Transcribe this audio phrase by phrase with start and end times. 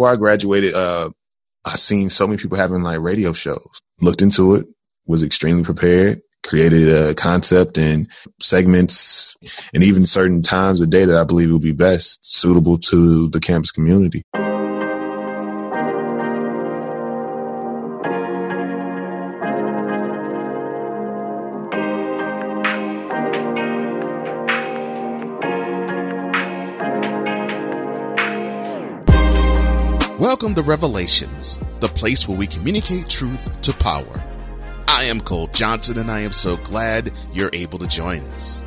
[0.00, 1.10] before I graduated, uh,
[1.66, 3.68] I seen so many people having like radio shows.
[4.00, 4.66] Looked into it,
[5.04, 8.10] was extremely prepared, created a concept and
[8.40, 9.36] segments
[9.74, 13.40] and even certain times of day that I believe will be best suitable to the
[13.40, 14.22] campus community.
[30.60, 34.22] To Revelations, the place where we communicate truth to power.
[34.86, 38.62] I am Cole Johnson, and I am so glad you're able to join us.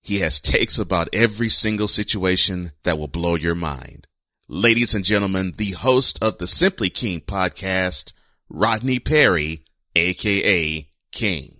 [0.00, 4.06] He has takes about every single situation that will blow your mind.
[4.48, 8.14] Ladies and gentlemen, the host of the Simply King podcast,
[8.48, 11.50] Rodney Perry, aka King.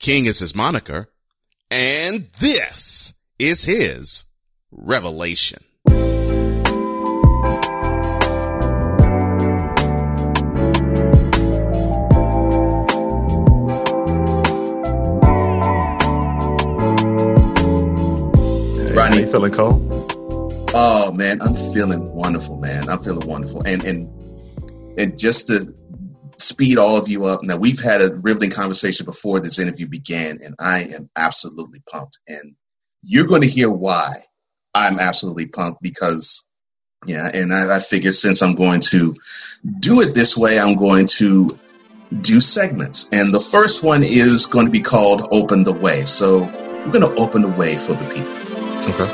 [0.00, 1.10] King is his moniker,
[1.70, 4.24] and this is his
[4.70, 5.62] revelation.
[19.32, 20.12] Feeling cold?
[20.74, 22.90] Oh man, I'm feeling wonderful, man.
[22.90, 25.74] I'm feeling wonderful, and and and just to
[26.36, 27.42] speed all of you up.
[27.42, 32.18] Now we've had a riveting conversation before this interview began, and I am absolutely pumped.
[32.28, 32.56] And
[33.02, 34.16] you're going to hear why
[34.74, 36.44] I'm absolutely pumped because,
[37.06, 39.16] yeah, and I, I figured since I'm going to
[39.80, 41.48] do it this way, I'm going to
[42.20, 43.10] do segments.
[43.12, 46.04] And the first one is going to be called Open the Way.
[46.04, 48.51] So we're going to open the way for the people.
[48.84, 49.08] Okay.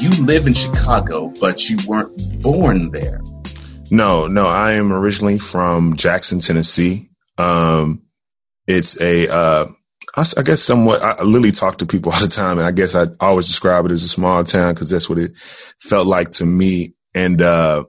[0.00, 3.20] You live in Chicago, but you weren't born there.
[3.90, 7.10] No, no, I am originally from Jackson, Tennessee.
[7.38, 8.02] Um,
[8.66, 9.66] it's a, uh,
[10.16, 13.06] I, guess somewhat, I literally talk to people all the time and I guess I
[13.20, 15.36] always describe it as a small town because that's what it
[15.80, 16.94] felt like to me.
[17.14, 17.84] And, uh,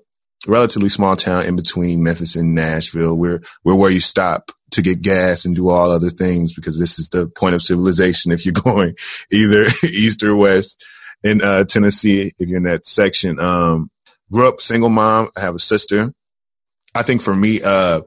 [0.48, 3.18] relatively small town in between Memphis and Nashville.
[3.18, 7.00] We're, we're where you stop to get gas and do all other things because this
[7.00, 8.96] is the point of civilization if you're going
[9.32, 10.84] either east or west
[11.24, 13.40] in uh, Tennessee, if you're in that section.
[13.40, 13.90] Um,
[14.32, 15.30] grew up single mom.
[15.38, 16.12] I have a sister.
[16.94, 18.02] I think for me, uh,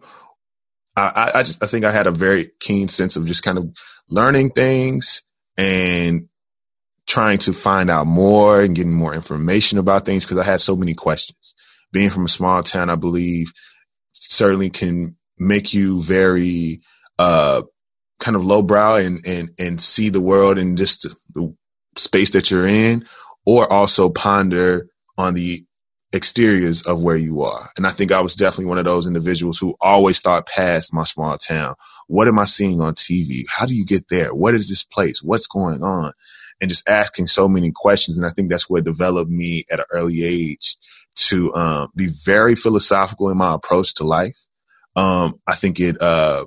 [0.97, 3.75] I, I just I think I had a very keen sense of just kind of
[4.09, 5.23] learning things
[5.57, 6.29] and
[7.07, 10.77] trying to find out more and getting more information about things because I had so
[10.77, 11.55] many questions.
[11.93, 13.53] Being from a small town, I believe
[14.13, 16.81] certainly can make you very
[17.19, 17.63] uh,
[18.21, 21.55] kind of lowbrow and and and see the world in just the
[21.97, 23.07] space that you're in,
[23.47, 25.65] or also ponder on the
[26.15, 27.71] exteriors of where you are.
[27.77, 31.05] And I think I was definitely one of those individuals who always thought past my
[31.05, 31.75] small town.
[32.09, 33.43] What am I seeing on TV?
[33.49, 34.35] How do you get there?
[34.35, 35.23] What is this place?
[35.23, 36.13] What's going on?
[36.61, 38.19] And just asking so many questions.
[38.19, 40.77] And I think that's what developed me at an early age
[41.17, 44.47] to um, be very philosophical in my approach to life.
[44.97, 46.47] Um, I think it uh,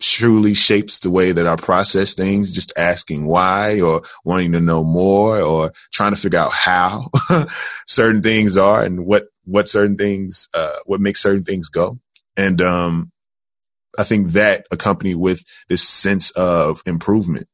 [0.00, 4.82] truly shapes the way that I process things, just asking why or wanting to know
[4.82, 7.10] more or trying to figure out how
[7.86, 11.98] certain things are and what, what certain things, uh, what makes certain things go.
[12.36, 13.12] And, um,
[13.98, 17.46] I think that accompanied with this sense of improvement.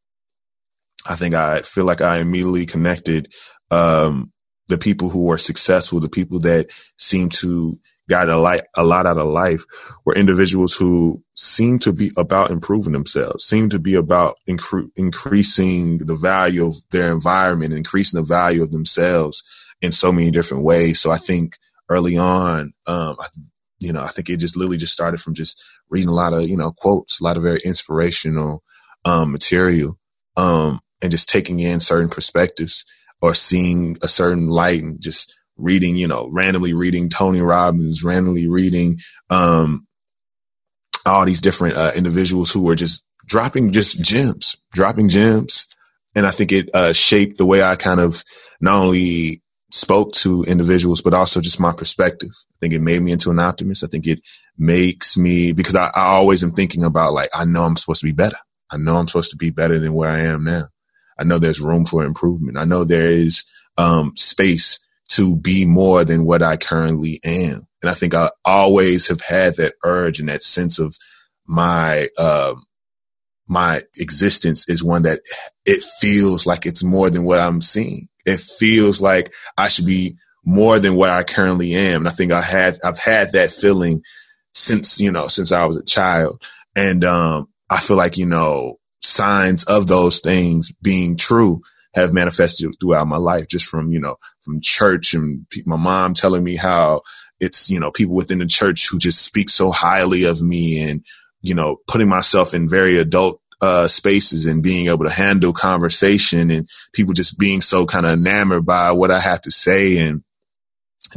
[1.09, 3.33] I think I feel like I immediately connected,
[3.71, 4.33] um,
[4.69, 7.77] the people who are successful, the people that seem to
[8.09, 9.65] got a lot, a lot out of life
[10.05, 15.99] were individuals who seem to be about improving themselves, seem to be about incre- increasing
[15.99, 19.43] the value of their environment, increasing the value of themselves
[19.81, 21.01] in so many different ways.
[21.01, 21.57] So I think
[21.89, 23.29] early on, um, I,
[23.83, 26.49] you know, I think it just literally just started from just reading a lot of,
[26.49, 28.63] you know, quotes, a lot of very inspirational,
[29.05, 29.99] um, material,
[30.37, 32.85] um, and just taking in certain perspectives
[33.21, 38.49] or seeing a certain light and just reading, you know, randomly reading Tony Robbins, randomly
[38.49, 38.99] reading
[39.31, 39.87] um,
[41.05, 45.69] all these different uh, individuals who were just dropping just gems, dropping gems.
[46.15, 48.25] And I think it uh, shaped the way I kind of
[48.61, 52.31] not only spoke to individuals, but also just my perspective.
[52.33, 53.83] I think it made me into an optimist.
[53.83, 54.21] I think it
[54.59, 58.07] makes me, because I, I always am thinking about like, I know I'm supposed to
[58.07, 58.37] be better.
[58.71, 60.69] I know I'm supposed to be better than where I am now.
[61.19, 62.59] I know there's room for improvement.
[62.59, 63.45] I know there is
[63.79, 64.79] um, space
[65.11, 67.63] to be more than what I currently am.
[67.83, 70.97] And I think I always have had that urge and that sense of
[71.47, 72.65] my, um,
[73.49, 75.21] my existence is one that
[75.67, 78.09] it feels like it's more than what I'm seeing.
[78.25, 80.15] It feels like I should be
[80.45, 82.03] more than what I currently am.
[82.03, 84.03] And I think I had I've had that feeling
[84.53, 86.43] since you know since I was a child,
[86.77, 91.61] and um, I feel like you know signs of those things being true
[91.95, 96.45] have manifested throughout my life, just from you know from church and my mom telling
[96.45, 97.03] me how
[97.41, 101.05] it's you know people within the church who just speak so highly of me and
[101.41, 106.51] you know putting myself in very adult uh, spaces and being able to handle conversation
[106.51, 110.25] and people just being so kind of enamored by what I have to say and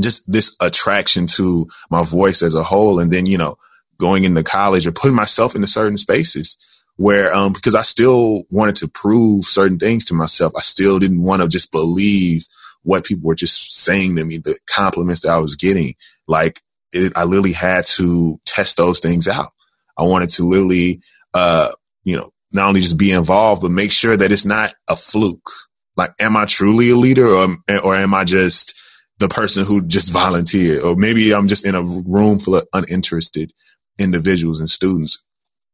[0.01, 3.00] just this attraction to my voice as a whole.
[3.00, 3.57] And then, you know,
[3.97, 6.57] going into college or putting myself into certain spaces
[6.97, 10.53] where, um, because I still wanted to prove certain things to myself.
[10.57, 12.45] I still didn't want to just believe
[12.83, 15.95] what people were just saying to me, the compliments that I was getting.
[16.27, 16.62] Like
[16.94, 19.51] it, I literally had to test those things out.
[19.98, 21.01] I wanted to literally,
[21.33, 21.71] uh,
[22.03, 25.51] you know, not only just be involved, but make sure that it's not a fluke.
[25.97, 28.75] Like, am I truly a leader or, or am I just
[29.19, 30.81] the person who just volunteered?
[30.81, 33.53] Or maybe I'm just in a room full of uninterested
[33.99, 35.19] individuals and students.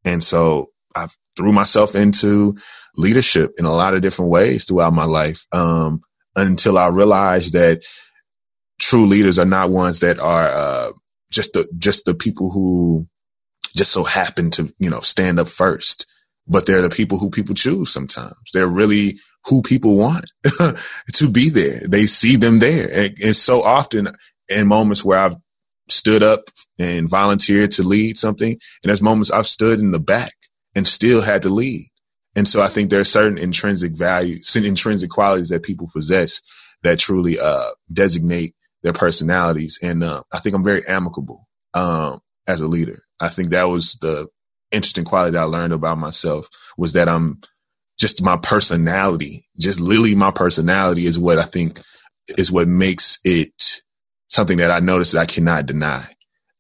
[0.05, 2.57] And so I threw myself into
[2.95, 5.45] leadership in a lot of different ways throughout my life.
[5.51, 6.01] Um,
[6.35, 7.83] until I realized that
[8.79, 10.91] true leaders are not ones that are, uh,
[11.31, 13.05] just the, just the people who
[13.75, 16.05] just so happen to, you know, stand up first
[16.47, 18.35] but they're the people who people choose sometimes.
[18.53, 20.31] They're really who people want
[21.13, 21.81] to be there.
[21.88, 22.89] They see them there.
[22.91, 24.09] And, and so often
[24.49, 25.35] in moments where I've
[25.89, 26.41] stood up
[26.77, 30.33] and volunteered to lead something, and there's moments I've stood in the back
[30.75, 31.88] and still had to lead.
[32.35, 36.41] And so I think there are certain intrinsic values, intrinsic qualities that people possess
[36.83, 39.77] that truly uh, designate their personalities.
[39.81, 42.99] And uh, I think I'm very amicable um, as a leader.
[43.19, 44.27] I think that was the
[44.71, 46.47] interesting quality that I learned about myself
[46.77, 47.39] was that I'm
[48.00, 51.79] just my personality, just literally my personality is what I think
[52.38, 53.81] is what makes it
[54.27, 56.07] something that I notice that I cannot deny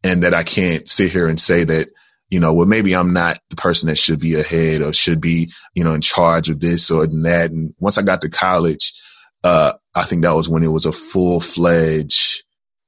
[0.03, 1.89] and that I can't sit here and say that,
[2.29, 5.51] you know, well, maybe I'm not the person that should be ahead or should be,
[5.75, 7.51] you know, in charge of this or that.
[7.51, 8.93] And once I got to college,
[9.43, 12.43] uh, I think that was when it was a full fledged,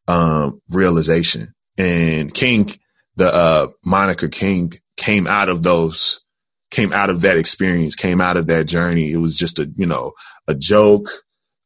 [0.08, 1.54] um, realization.
[1.78, 2.70] And King,
[3.16, 6.24] the, uh, moniker King came out of those
[6.74, 9.12] came out of that experience, came out of that journey.
[9.12, 10.14] It was just a, you know,
[10.48, 11.08] a joke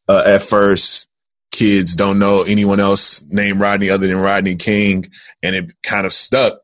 [0.07, 1.09] uh, at first.
[1.51, 5.05] Kids don't know anyone else named Rodney other than Rodney King.
[5.41, 6.59] And it kind of stuck.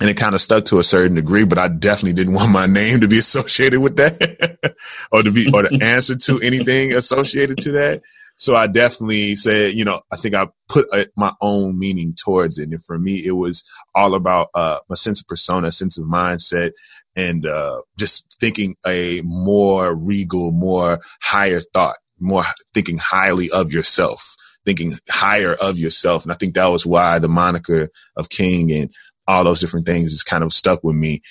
[0.00, 2.66] And it kind of stuck to a certain degree, but I definitely didn't want my
[2.66, 4.58] name to be associated with that
[5.12, 8.02] or to be, or to answer to anything associated to that.
[8.38, 12.58] So I definitely said, you know, I think I put a, my own meaning towards
[12.60, 12.68] it.
[12.68, 13.64] And for me, it was
[13.96, 16.70] all about uh, a sense of persona, sense of mindset,
[17.16, 22.44] and uh, just thinking a more regal, more higher thought, more
[22.74, 26.22] thinking highly of yourself, thinking higher of yourself.
[26.22, 28.92] And I think that was why the moniker of King and
[29.26, 31.22] all those different things is kind of stuck with me.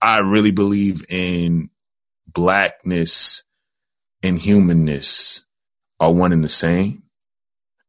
[0.00, 1.68] I really believe in
[2.26, 3.44] blackness
[4.22, 5.43] and humanness
[6.04, 7.02] are one and the same.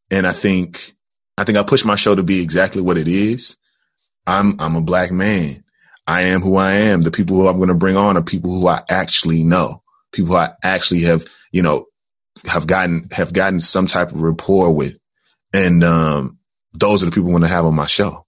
[0.09, 0.94] And I think,
[1.38, 3.57] I think I push my show to be exactly what it is.
[4.25, 5.63] I'm, I'm a black man.
[6.07, 7.01] I am who I am.
[7.01, 9.81] The people who I'm going to bring on are people who I actually know,
[10.13, 11.85] people who I actually have, you know,
[12.47, 14.98] have gotten, have gotten some type of rapport with.
[15.53, 16.39] And, um,
[16.74, 18.25] those are the people I'm going to have on my show.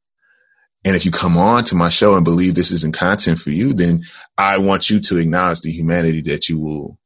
[0.85, 3.73] And if you come on to my show and believe this isn't content for you,
[3.73, 4.03] then
[4.37, 6.97] I want you to acknowledge the humanity that you will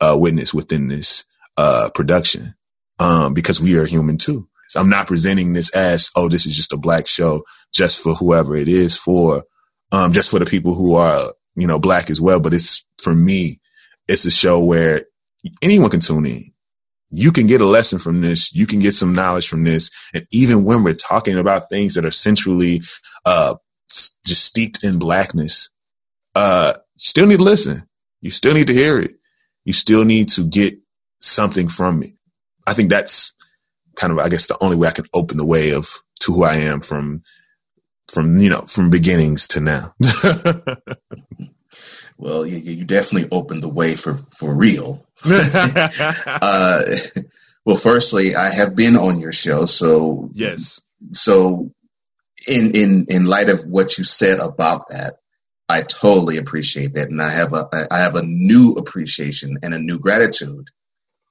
[0.00, 1.24] uh, witness within this
[1.56, 2.54] uh, production
[2.98, 4.48] um, because we are human too.
[4.68, 8.14] So I'm not presenting this as, oh, this is just a black show just for
[8.14, 9.44] whoever it is for,
[9.92, 12.40] um, just for the people who are, you know, black as well.
[12.40, 13.60] But it's for me,
[14.08, 15.04] it's a show where
[15.62, 16.52] anyone can tune in.
[17.10, 18.52] You can get a lesson from this.
[18.54, 19.90] You can get some knowledge from this.
[20.12, 22.82] And even when we're talking about things that are centrally,
[23.24, 23.54] uh,
[23.88, 25.70] just steeped in blackness,
[26.34, 27.82] uh, you still need to listen.
[28.20, 29.12] You still need to hear it.
[29.64, 30.74] You still need to get
[31.24, 32.16] something from me.
[32.66, 33.34] I think that's
[33.96, 35.88] kind of, I guess, the only way I can open the way of
[36.20, 37.22] to who I am from,
[38.12, 39.94] from you know, from beginnings to now.
[42.18, 45.06] well, you, you, definitely opened the way for for real.
[45.24, 46.82] uh,
[47.64, 50.80] well, firstly, I have been on your show, so yes.
[51.12, 51.70] So,
[52.48, 55.14] in in in light of what you said about that,
[55.68, 59.78] I totally appreciate that, and I have a I have a new appreciation and a
[59.78, 60.70] new gratitude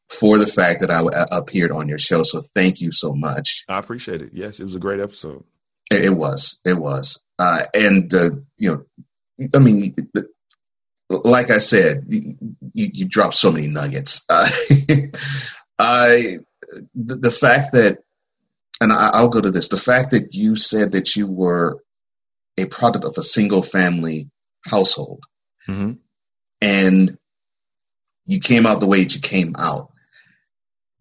[0.09, 2.23] for the fact that I uh, appeared on your show.
[2.23, 3.63] So thank you so much.
[3.67, 4.31] I appreciate it.
[4.33, 5.43] Yes, it was a great episode.
[5.91, 6.59] It, it was.
[6.65, 7.23] It was.
[7.39, 9.95] Uh, and uh, you know, I mean,
[11.09, 12.35] like I said, you,
[12.73, 14.25] you dropped so many nuggets.
[14.29, 14.47] Uh,
[15.79, 16.37] I
[16.93, 17.97] the, the, fact that,
[18.79, 21.83] and I, will go to this: the fact that you said that you were
[22.57, 24.29] a product of a single family
[24.65, 25.23] household,
[25.67, 25.93] mm-hmm.
[26.61, 27.17] and
[28.25, 29.91] you came out the way that you came out.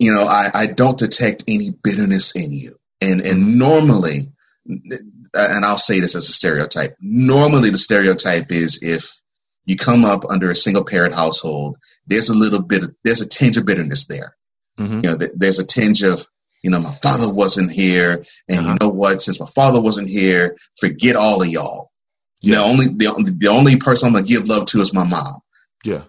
[0.02, 4.32] You know, I, I don't detect any bitterness in you, and and normally,
[4.66, 6.96] and I'll say this as a stereotype.
[7.00, 9.20] Normally, the stereotype is if
[9.64, 11.76] you come up under a single parent household,
[12.08, 14.36] there's a little bit, of, there's a tinge of bitterness there.
[14.76, 15.00] Mm-hmm.
[15.04, 16.26] You know, th- there's a tinge of,
[16.64, 18.70] you know, my father wasn't here, and uh-huh.
[18.72, 19.20] you know what?
[19.20, 21.92] Since my father wasn't here, forget all of y'all.
[22.40, 22.56] Yeah.
[22.56, 25.36] The only the, the only person I'm gonna give love to is my mom.
[25.84, 26.02] Yeah.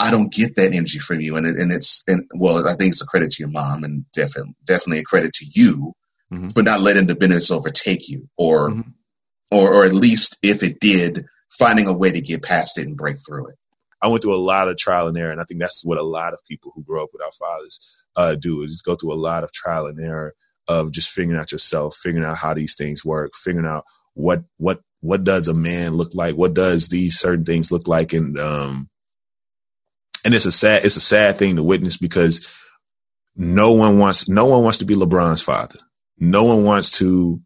[0.00, 2.92] I don't get that energy from you, and it, and it's and well, I think
[2.92, 5.92] it's a credit to your mom, and definitely definitely a credit to you
[6.32, 6.48] mm-hmm.
[6.48, 8.90] for not letting the bitterness overtake you, or mm-hmm.
[9.52, 12.96] or or at least if it did, finding a way to get past it and
[12.96, 13.56] break through it.
[14.02, 16.02] I went through a lot of trial and error, and I think that's what a
[16.02, 19.12] lot of people who grow up with our fathers uh, do is just go through
[19.12, 20.34] a lot of trial and error
[20.68, 24.80] of just figuring out yourself, figuring out how these things work, figuring out what what
[25.00, 28.89] what does a man look like, what does these certain things look like, and um,
[30.24, 32.54] and it's a sad it's a sad thing to witness because
[33.36, 35.78] no one wants no one wants to be LeBron's father.
[36.18, 37.40] No one wants to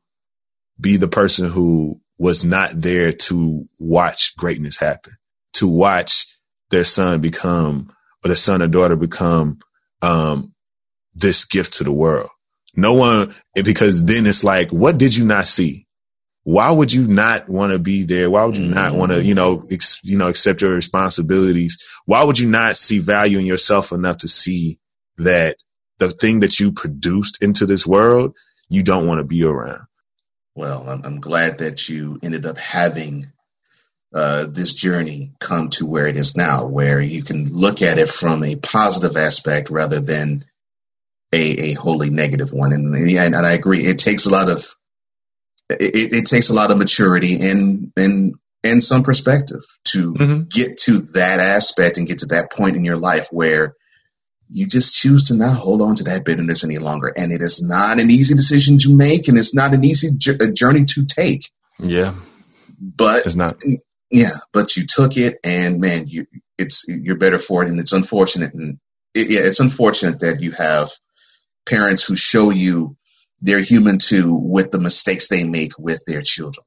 [0.80, 5.14] be the person who was not there to watch greatness happen,
[5.54, 6.26] to watch
[6.70, 7.92] their son become
[8.24, 9.58] or their son or daughter become
[10.02, 10.52] um,
[11.14, 12.30] this gift to the world.
[12.76, 15.83] No one, because then it's like, what did you not see?
[16.44, 18.30] Why would you not want to be there?
[18.30, 21.82] Why would you not want to, you know, ex, you know, accept your responsibilities?
[22.04, 24.78] Why would you not see value in yourself enough to see
[25.16, 25.56] that
[25.98, 28.36] the thing that you produced into this world,
[28.68, 29.86] you don't want to be around?
[30.54, 33.32] Well, I'm, I'm glad that you ended up having
[34.14, 38.08] uh, this journey come to where it is now, where you can look at it
[38.08, 40.44] from a positive aspect rather than
[41.32, 42.72] a, a wholly negative one.
[42.72, 44.76] And, and, and I agree, it takes a lot of
[45.70, 50.42] it, it, takes a lot of maturity and and and some perspective to mm-hmm.
[50.48, 53.74] get to that aspect and get to that point in your life where
[54.48, 57.12] you just choose to not hold on to that bitterness any longer.
[57.14, 60.84] And it is not an easy decision to make, and it's not an easy journey
[60.84, 61.50] to take.
[61.78, 62.14] Yeah,
[62.80, 63.62] but it's not.
[64.10, 66.26] Yeah, but you took it, and man, you
[66.58, 67.68] it's you're better for it.
[67.68, 68.78] And it's unfortunate, and
[69.14, 70.90] it, yeah, it's unfortunate that you have
[71.66, 72.96] parents who show you
[73.44, 76.64] they're human too with the mistakes they make with their children.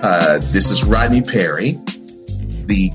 [0.00, 2.90] Uh, this is Rodney Perry, the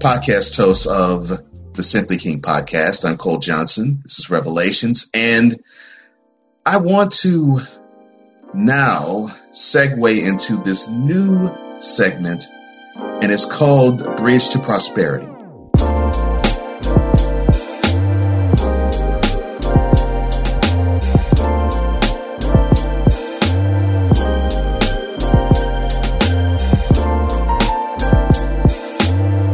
[0.00, 1.28] podcast host of
[1.74, 3.08] the Simply King podcast.
[3.08, 4.00] I'm Cole Johnson.
[4.02, 5.08] This is Revelations.
[5.14, 5.62] And
[6.66, 7.58] I want to
[8.54, 12.48] now segue into this new segment,
[12.94, 15.26] and it's called Bridge to Prosperity.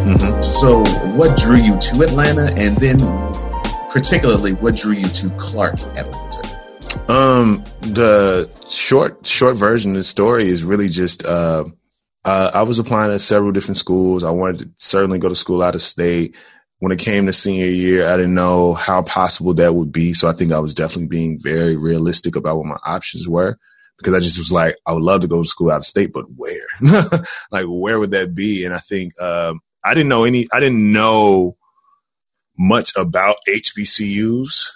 [0.02, 0.42] Mm-hmm.
[0.42, 2.98] So, what drew you to Atlanta, and then
[3.90, 6.57] particularly what drew you to Clark, Atlanta?
[7.08, 11.64] Um, the short short version of the story is really just uh,
[12.24, 14.24] uh, I was applying at several different schools.
[14.24, 16.36] I wanted to certainly go to school out of state.
[16.80, 20.12] When it came to senior year, I didn't know how possible that would be.
[20.12, 23.58] So I think I was definitely being very realistic about what my options were
[23.96, 26.12] because I just was like, I would love to go to school out of state,
[26.12, 26.66] but where?
[27.50, 28.64] like, where would that be?
[28.64, 31.56] And I think um, I didn't know any, I didn't know
[32.56, 34.68] much about HBCUs.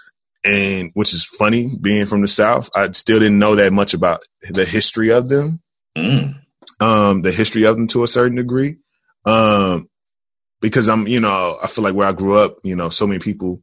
[0.45, 4.25] And which is funny being from the South, I still didn't know that much about
[4.51, 5.61] the history of them,
[5.97, 6.35] mm.
[6.81, 8.79] um, the history of them to a certain degree.
[9.25, 9.89] Um,
[10.61, 13.21] because I'm, you know, I feel like where I grew up, you know, so many
[13.21, 13.63] people,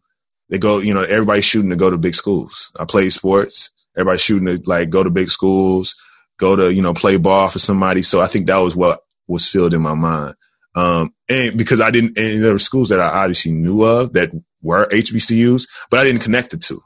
[0.50, 2.72] they go, you know, everybody's shooting to go to big schools.
[2.80, 3.72] I played sports.
[3.98, 5.96] Everybody's shooting to like go to big schools,
[6.38, 8.02] go to, you know, play ball for somebody.
[8.02, 10.36] So I think that was what was filled in my mind.
[10.76, 14.32] Um, and because I didn't, and there were schools that I obviously knew of that
[14.62, 16.82] were HBCUs, but I didn't connect the two.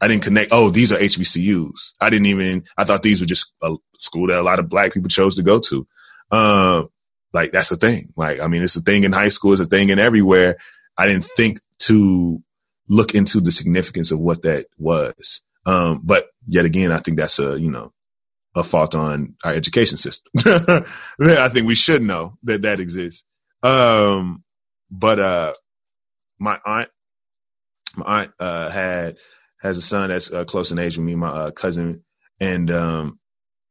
[0.00, 0.50] I didn't connect.
[0.52, 1.94] Oh, these are HBCUs.
[2.00, 2.64] I didn't even.
[2.76, 5.42] I thought these were just a school that a lot of black people chose to
[5.42, 5.86] go to.
[6.30, 6.88] Um,
[7.32, 8.04] like that's a thing.
[8.16, 9.52] Like I mean, it's a thing in high school.
[9.52, 10.56] It's a thing in everywhere.
[10.96, 12.38] I didn't think to
[12.88, 15.44] look into the significance of what that was.
[15.66, 17.92] Um, but yet again, I think that's a you know
[18.54, 20.32] a fault on our education system.
[21.20, 23.24] I think we should know that that exists.
[23.62, 24.44] Um,
[24.90, 25.54] but uh,
[26.38, 26.88] my aunt,
[27.96, 29.16] my aunt uh, had
[29.60, 32.04] has a son that's uh, close in age with me, my uh, cousin,
[32.40, 33.18] and um,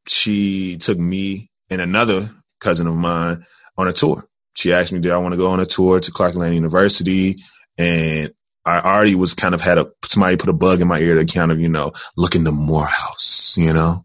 [0.08, 3.46] she took me and another cousin of mine
[3.78, 4.24] on a tour.
[4.56, 7.36] She asked me, did I want to go on a tour to Clark Atlanta University?
[7.78, 8.32] And
[8.66, 11.26] I already was kind of had a somebody put a bug in my ear to
[11.26, 14.04] kind of you know look into Morehouse, you know,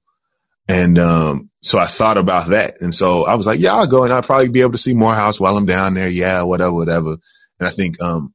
[0.69, 4.05] and um, so I thought about that, and so I was like, yeah, I'll go,
[4.05, 7.17] and I'll probably be able to see Morehouse while I'm down there, yeah, whatever, whatever.
[7.59, 8.33] And I think um,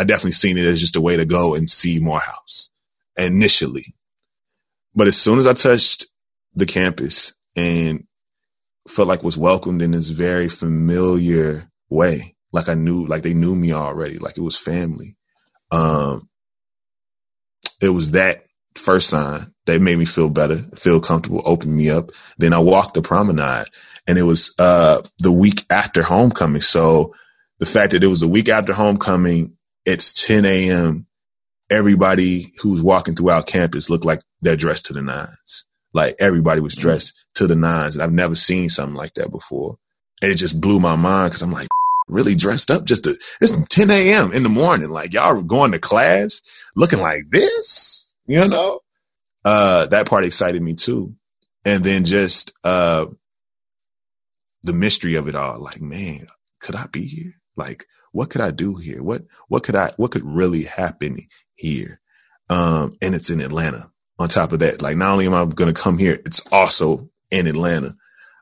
[0.00, 2.70] I definitely seen it as just a way to go and see Morehouse
[3.16, 3.86] initially,
[4.94, 6.06] but as soon as I touched
[6.54, 8.06] the campus and
[8.88, 13.54] felt like was welcomed in this very familiar way, like I knew, like they knew
[13.54, 15.16] me already, like it was family
[15.70, 16.28] um,
[17.80, 22.10] it was that first sign that made me feel better, feel comfortable, opened me up.
[22.38, 23.66] Then I walked the promenade
[24.06, 26.62] and it was, uh, the week after homecoming.
[26.62, 27.14] So
[27.58, 31.06] the fact that it was the week after homecoming, it's 10 a.m.
[31.70, 35.66] Everybody who's walking throughout campus looked like they're dressed to the nines.
[35.92, 36.82] Like everybody was mm-hmm.
[36.82, 37.96] dressed to the nines.
[37.96, 39.76] And I've never seen something like that before.
[40.22, 41.68] And it just blew my mind because I'm like,
[42.08, 44.32] really dressed up just to, it's 10 a.m.
[44.32, 44.90] in the morning.
[44.90, 46.42] Like y'all going to class
[46.74, 48.80] looking like this, you know?
[49.44, 51.14] Uh, that part excited me too.
[51.64, 53.06] And then just, uh,
[54.62, 55.58] the mystery of it all.
[55.58, 56.26] Like, man,
[56.60, 57.34] could I be here?
[57.56, 59.02] Like, what could I do here?
[59.02, 61.18] What, what could I, what could really happen
[61.54, 62.00] here?
[62.48, 64.82] Um, and it's in Atlanta on top of that.
[64.82, 67.94] Like, not only am I going to come here, it's also in Atlanta.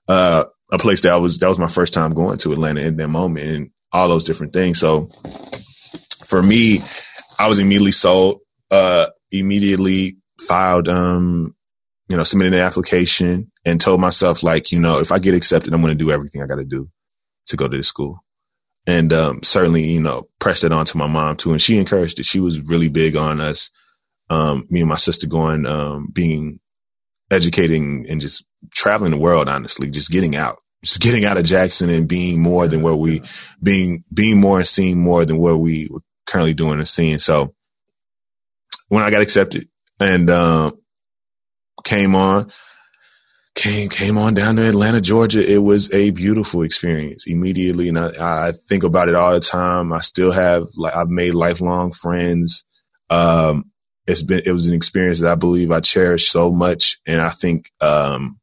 [0.09, 2.97] Uh, a place that I was that was my first time going to Atlanta in
[2.97, 4.79] that moment and all those different things.
[4.79, 5.09] So
[6.25, 6.81] for me,
[7.39, 11.55] I was immediately sold, uh, immediately filed, um,
[12.09, 15.73] you know, submitted an application and told myself like, you know, if I get accepted,
[15.73, 16.89] I'm going to do everything I got to do
[17.47, 18.23] to go to the school.
[18.87, 21.53] And, um, certainly, you know, pressed it on to my mom too.
[21.53, 22.25] And she encouraged it.
[22.25, 23.71] She was really big on us,
[24.31, 26.59] um, me and my sister going, um, being
[27.31, 31.91] educating and just traveling the world, honestly, just getting out, just getting out of Jackson
[31.91, 33.21] and being more than where we,
[33.63, 37.19] being, being more and seeing more than what we were currently doing and seeing.
[37.19, 37.55] So
[38.89, 39.69] when I got accepted
[40.01, 40.81] and, um,
[41.85, 42.51] came on,
[43.59, 47.89] came, came on down to Atlanta, Georgia, it was a beautiful experience immediately.
[47.89, 49.93] And I, I think about it all the time.
[49.93, 52.67] I still have, like, I've made lifelong friends.
[53.11, 53.73] Um,
[54.07, 57.31] it's been it was an experience that I believe I cherish so much, and I
[57.31, 58.39] think um,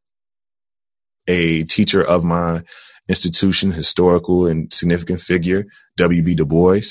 [1.27, 2.61] a teacher of my
[3.07, 5.65] institution, historical and significant figure,
[5.97, 6.35] W.B.
[6.35, 6.81] Du Bois,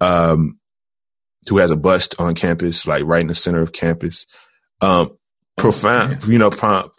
[0.00, 0.58] um,
[1.48, 4.26] who has a bust on campus, like right in the center of campus.
[4.80, 5.18] Um,
[5.62, 6.50] profound, you know,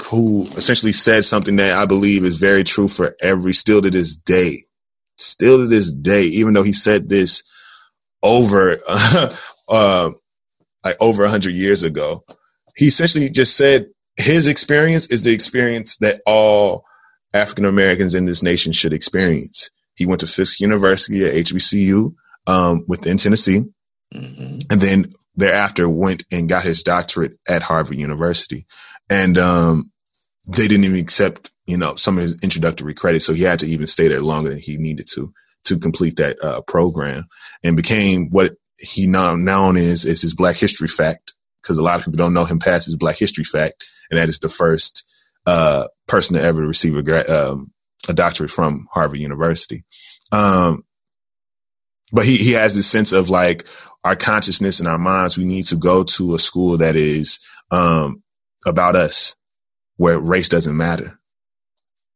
[0.06, 4.16] who essentially said something that I believe is very true for every, still to this
[4.16, 4.64] day,
[5.18, 7.44] still to this day, even though he said this
[8.24, 8.80] over,
[9.68, 10.12] uh,
[10.82, 12.24] like over a hundred years ago.
[12.78, 16.86] He essentially just said his experience is the experience that all
[17.34, 19.72] African Americans in this nation should experience.
[19.96, 22.16] He went to Fisk University at HBCU
[22.48, 23.66] um, within Tennessee,
[24.16, 24.58] mm-hmm.
[24.72, 28.66] and then thereafter went and got his doctorate at Harvard University.
[29.10, 29.92] And um,
[30.48, 33.66] they didn't even accept, you know, some of his introductory credits, so he had to
[33.66, 35.34] even stay there longer than he needed to
[35.66, 37.26] to complete that uh, program,
[37.64, 41.98] and became what he now known is is his Black History fact because a lot
[41.98, 45.06] of people don't know him past his Black History fact, and that is the first
[45.46, 47.72] uh, person to ever receive a, um,
[48.08, 49.84] a doctorate from Harvard University.
[50.32, 50.84] Um,
[52.14, 53.68] but he he has this sense of like
[54.04, 55.38] our consciousness and our minds.
[55.38, 57.40] We need to go to a school that is
[57.72, 58.24] um,
[58.66, 59.36] about us,
[59.98, 61.20] where race doesn't matter.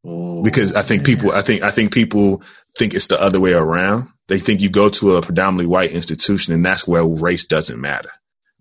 [0.06, 1.16] Oh, because I think man.
[1.16, 2.44] people, I think, I think people
[2.78, 4.10] think it's the other way around.
[4.28, 8.12] They think you go to a predominantly white institution and that's where race doesn't matter,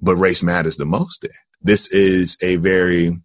[0.00, 1.30] but race matters the most there.
[1.62, 3.18] This is a very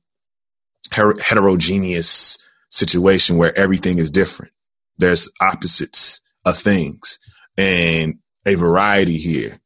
[0.91, 2.37] her- heterogeneous
[2.69, 4.51] situation where everything is different.
[4.97, 7.19] There's opposites of things
[7.61, 9.59] and a variety here.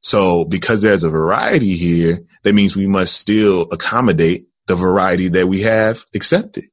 [0.00, 5.46] So because there's a variety here, that means we must still accommodate the variety that
[5.46, 6.64] we have accepted.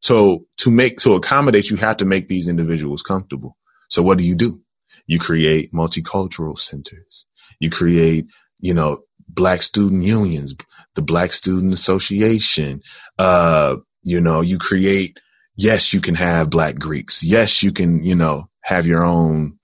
[0.00, 3.56] So to make, to accommodate, you have to make these individuals comfortable.
[3.88, 4.62] So what do you do?
[5.06, 7.26] You create multicultural centers.
[7.58, 8.26] You create,
[8.60, 8.98] you know,
[9.28, 10.54] black student unions,
[10.94, 12.82] the Black Student Association.
[13.18, 15.18] Uh, you know, you create,
[15.56, 17.24] yes, you can have black Greeks.
[17.24, 19.58] Yes, you can, you know, have your own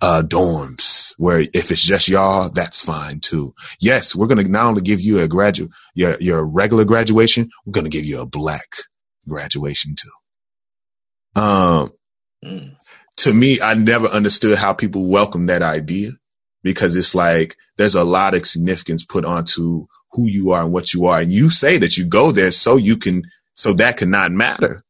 [0.00, 3.52] uh, dorms where if it's just y'all, that's fine too.
[3.80, 7.72] Yes, we're going to not only give you a graduate, your, your regular graduation, we're
[7.72, 8.76] going to give you a black
[9.28, 10.24] graduation too.
[11.40, 11.90] Um,
[12.44, 12.76] mm
[13.18, 16.10] to me, I never understood how people welcome that idea
[16.62, 20.94] because it's like there's a lot of significance put onto who you are and what
[20.94, 21.20] you are.
[21.20, 23.22] And you say that you go there so you can,
[23.54, 24.84] so that cannot matter.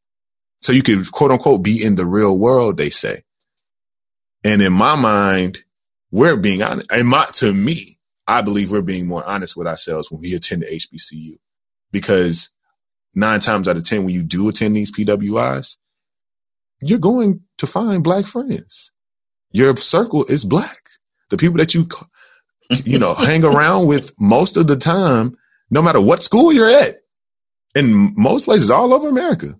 [0.61, 3.23] So you can quote unquote be in the real world, they say.
[4.45, 5.63] And in my mind,
[6.11, 6.91] we're being honest.
[6.91, 10.61] And my, to me, I believe we're being more honest with ourselves when we attend
[10.61, 11.37] the HBCU
[11.91, 12.53] because
[13.15, 15.77] nine times out of 10, when you do attend these PWIs,
[16.79, 18.91] you're going to find black friends.
[19.51, 20.89] Your circle is black.
[21.31, 21.87] The people that you,
[22.83, 25.35] you know, hang around with most of the time,
[25.71, 26.97] no matter what school you're at,
[27.73, 29.59] in most places all over America,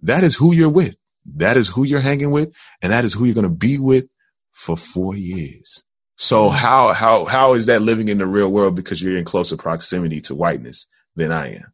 [0.00, 0.96] that is who you're with.
[1.26, 4.08] That is who you're hanging with, and that is who you're going to be with
[4.52, 5.84] for four years.
[6.16, 9.56] So how how how is that living in the real world because you're in closer
[9.56, 11.72] proximity to whiteness than I am?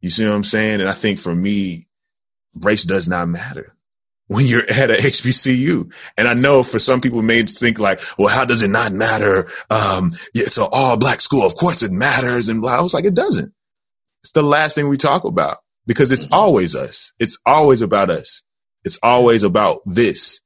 [0.00, 0.80] You see what I'm saying?
[0.80, 1.88] And I think for me,
[2.60, 3.74] race does not matter
[4.26, 5.92] when you're at a HBCU.
[6.18, 9.48] And I know for some people may think like, well, how does it not matter?
[9.70, 11.46] Um, it's an all black school.
[11.46, 12.48] Of course it matters.
[12.48, 13.54] And I was like, it doesn't.
[14.22, 16.34] It's the last thing we talk about because it's mm-hmm.
[16.34, 17.12] always us.
[17.18, 18.44] It's always about us.
[18.84, 20.40] It's always about this.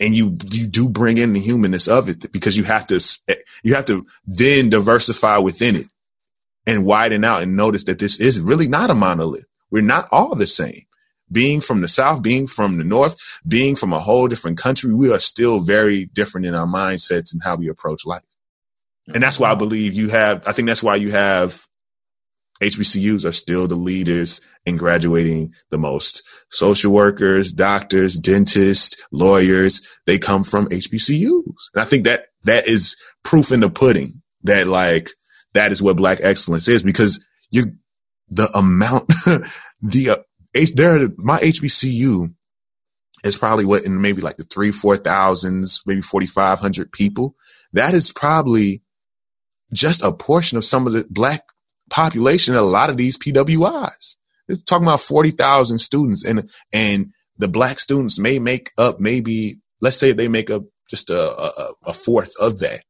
[0.00, 3.00] And you, you do bring in the humanness of it because you have to,
[3.62, 5.86] you have to then diversify within it
[6.66, 9.44] and widen out and notice that this is really not a monolith.
[9.70, 10.82] We're not all the same.
[11.30, 15.10] Being from the South, being from the North, being from a whole different country, we
[15.12, 18.22] are still very different in our mindsets and how we approach life.
[19.14, 19.58] And that's why I mm-hmm.
[19.60, 21.66] believe you have, I think that's why you have
[22.62, 26.22] HBCUs are still the leaders in graduating the most.
[26.50, 31.42] Social workers, doctors, dentists, lawyers, they come from HBCUs.
[31.74, 35.10] And I think that that is proof in the pudding that like
[35.54, 37.72] that is what black excellence is because you,
[38.28, 39.08] the amount,
[39.82, 40.16] the, uh,
[40.74, 42.28] there, my HBCU
[43.24, 47.34] is probably what in maybe like the three, four thousands, maybe 4,500 people.
[47.72, 48.82] That is probably
[49.72, 51.42] just a portion of some of the black
[51.92, 54.16] population at a lot of these PWIs.
[54.48, 59.96] They're talking about 40,000 students and, and the black students may make up maybe, let's
[59.96, 62.82] say they make up just a, a, a fourth of that.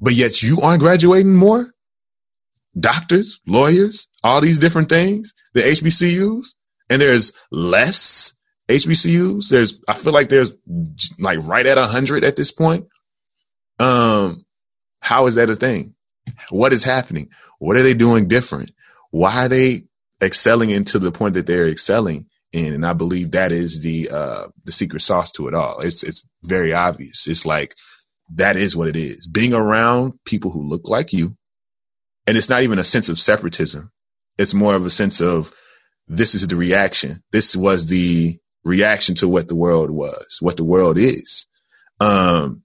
[0.00, 1.70] But yet you aren't graduating more?
[2.78, 6.54] doctors, lawyers, all these different things, the HBCUs,
[6.90, 9.48] and there's less HBCUs.
[9.48, 10.54] There's, I feel like there's
[11.18, 12.86] like right at a hundred at this point.
[13.78, 14.44] Um,
[15.00, 15.93] how is that a thing?
[16.50, 17.28] What is happening?
[17.58, 18.72] What are they doing different?
[19.10, 19.84] Why are they
[20.22, 22.74] excelling into the point that they're excelling in?
[22.74, 25.80] And I believe that is the, uh, the secret sauce to it all.
[25.80, 27.26] It's, it's very obvious.
[27.26, 27.74] It's like,
[28.34, 29.26] that is what it is.
[29.26, 31.36] Being around people who look like you,
[32.26, 33.92] and it's not even a sense of separatism.
[34.38, 35.52] It's more of a sense of
[36.08, 37.22] this is the reaction.
[37.32, 41.46] This was the reaction to what the world was, what the world is,
[42.00, 42.62] um,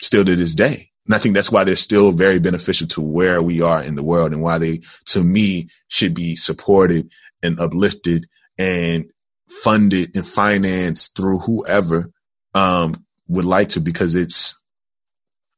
[0.00, 0.90] still to this day.
[1.06, 4.02] And I think that's why they're still very beneficial to where we are in the
[4.02, 7.12] world and why they, to me, should be supported
[7.42, 8.26] and uplifted
[8.58, 9.10] and
[9.48, 12.10] funded and financed through whoever,
[12.54, 14.62] um, would like to because it's,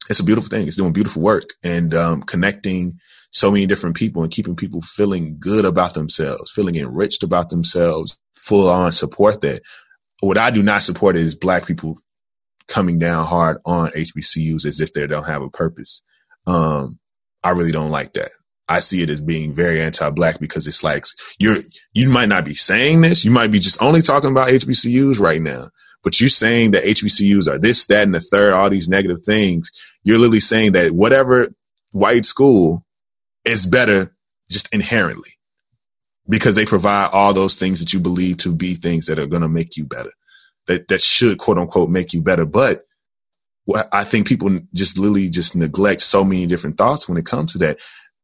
[0.09, 0.67] it's a beautiful thing.
[0.67, 2.99] It's doing beautiful work and, um, connecting
[3.31, 8.19] so many different people and keeping people feeling good about themselves, feeling enriched about themselves,
[8.33, 9.61] full on support that.
[10.21, 11.97] What I do not support is black people
[12.67, 16.01] coming down hard on HBCUs as if they don't have a purpose.
[16.45, 16.99] Um,
[17.43, 18.31] I really don't like that.
[18.69, 21.05] I see it as being very anti-black because it's like
[21.39, 21.57] you're,
[21.93, 23.23] you might not be saying this.
[23.23, 25.69] You might be just only talking about HBCUs right now,
[26.03, 29.71] but you're saying that HBCUs are this, that, and the third, all these negative things.
[30.03, 31.49] You're literally saying that whatever
[31.91, 32.83] white school
[33.45, 34.13] is better
[34.51, 35.29] just inherently
[36.27, 39.41] because they provide all those things that you believe to be things that are going
[39.41, 40.11] to make you better
[40.67, 42.83] that that should quote unquote make you better but
[43.91, 47.57] I think people just literally just neglect so many different thoughts when it comes to
[47.59, 47.79] that.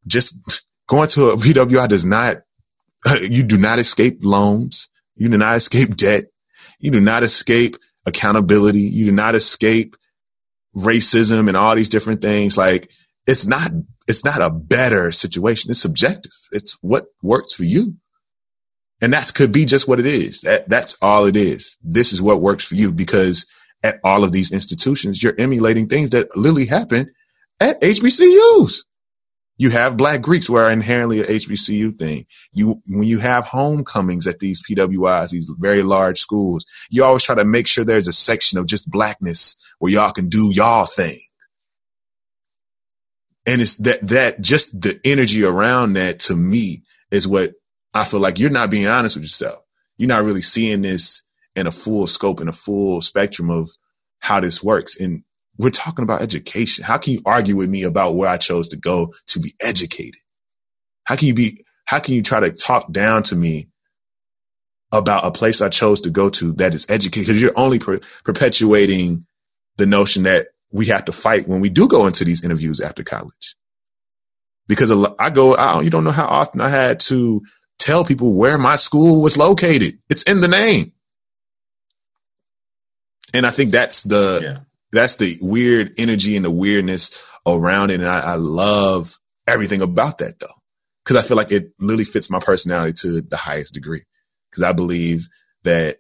[0.08, 2.38] Just going to a PWI does not,
[3.22, 4.90] you do not escape loans.
[5.16, 6.26] You do not escape debt.
[6.80, 7.76] You do not escape
[8.06, 8.82] accountability.
[8.82, 9.96] You do not escape
[10.76, 12.58] racism and all these different things.
[12.58, 12.90] Like
[13.28, 13.70] it's not
[14.08, 15.72] it's not a better situation.
[15.72, 16.32] It's subjective.
[16.52, 17.94] It's what works for you.
[19.04, 20.40] And that could be just what it is.
[20.42, 21.78] That, that's all it is.
[21.84, 23.46] This is what works for you because
[23.84, 27.12] at all of these institutions, you're emulating things that literally happen
[27.60, 28.86] at HBCUs.
[29.58, 32.26] You have black Greeks who are inherently a HBCU thing.
[32.54, 37.36] You, when you have homecomings at these PWIs, these very large schools, you always try
[37.36, 41.20] to make sure there's a section of just blackness where y'all can do y'all thing.
[43.46, 47.52] And it's that, that just the energy around that to me is what
[47.94, 49.60] I feel like you're not being honest with yourself.
[49.98, 51.24] You're not really seeing this
[51.56, 53.70] in a full scope and a full spectrum of
[54.20, 55.00] how this works.
[55.00, 55.24] And
[55.58, 56.84] we're talking about education.
[56.84, 60.20] How can you argue with me about where I chose to go to be educated?
[61.04, 63.70] How can you be, how can you try to talk down to me
[64.92, 67.28] about a place I chose to go to that is educated?
[67.28, 69.26] Because you're only per- perpetuating
[69.78, 73.04] the notion that we have to fight when we do go into these interviews after
[73.04, 73.56] college.
[74.68, 77.42] Because I go, you don't know how often I had to
[77.84, 80.00] tell people where my school was located.
[80.10, 80.94] It's in the name.
[83.34, 84.58] And I think that's the yeah.
[84.92, 88.00] that's the weird energy and the weirdness around it.
[88.00, 90.48] And I, I love everything about that though.
[91.04, 94.04] Cause I feel like it literally fits my personality to the highest degree.
[94.56, 95.28] Cause I believe
[95.64, 95.98] that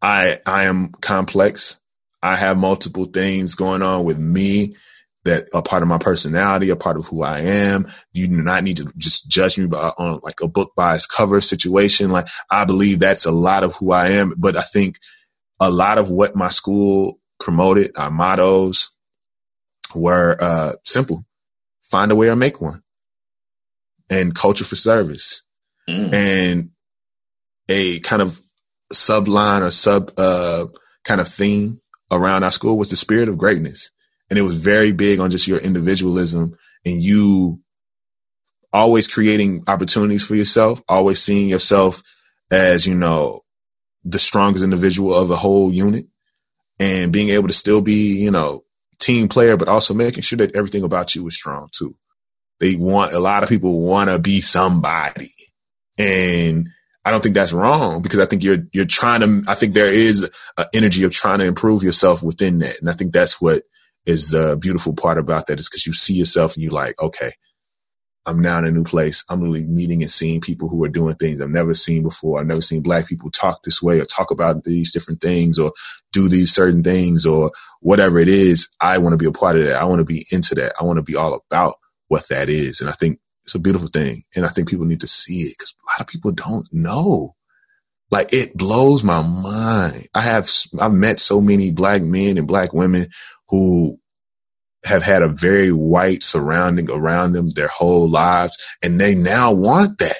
[0.00, 1.80] I I am complex.
[2.22, 4.76] I have multiple things going on with me
[5.24, 7.88] that are part of my personality, a part of who I am.
[8.12, 11.06] You do not need to just judge me by, on like a book by its
[11.06, 12.10] cover situation.
[12.10, 14.34] Like I believe that's a lot of who I am.
[14.36, 14.98] But I think
[15.60, 18.94] a lot of what my school promoted, our mottos
[19.94, 21.24] were uh, simple:
[21.82, 22.82] find a way or make one,
[24.10, 25.46] and culture for service,
[25.88, 26.12] mm.
[26.12, 26.70] and
[27.68, 28.38] a kind of
[28.92, 30.66] subline or sub uh,
[31.04, 31.78] kind of theme
[32.10, 33.92] around our school was the spirit of greatness,
[34.30, 37.60] and it was very big on just your individualism and you
[38.72, 42.02] always creating opportunities for yourself, always seeing yourself
[42.50, 43.40] as you know
[44.04, 46.06] the strongest individual of the whole unit
[46.78, 48.64] and being able to still be, you know,
[48.98, 51.94] team player, but also making sure that everything about you is strong too.
[52.60, 55.30] They want, a lot of people want to be somebody.
[55.98, 56.68] And
[57.04, 59.92] I don't think that's wrong because I think you're, you're trying to, I think there
[59.92, 62.76] is an energy of trying to improve yourself within that.
[62.80, 63.62] And I think that's what
[64.06, 67.32] is the beautiful part about that is because you see yourself and you like, okay,
[68.26, 69.24] I'm now in a new place.
[69.28, 72.40] I'm really meeting and seeing people who are doing things I've never seen before.
[72.40, 75.72] I've never seen black people talk this way or talk about these different things or
[76.12, 78.68] do these certain things or whatever it is.
[78.80, 79.76] I want to be a part of that.
[79.76, 80.72] I want to be into that.
[80.80, 81.76] I want to be all about
[82.08, 82.80] what that is.
[82.80, 84.22] And I think it's a beautiful thing.
[84.34, 87.34] And I think people need to see it because a lot of people don't know.
[88.14, 90.06] Like it blows my mind.
[90.14, 90.48] I have,
[90.78, 93.08] I've met so many black men and black women
[93.48, 93.96] who
[94.84, 98.56] have had a very white surrounding around them their whole lives.
[98.84, 100.14] And they now want that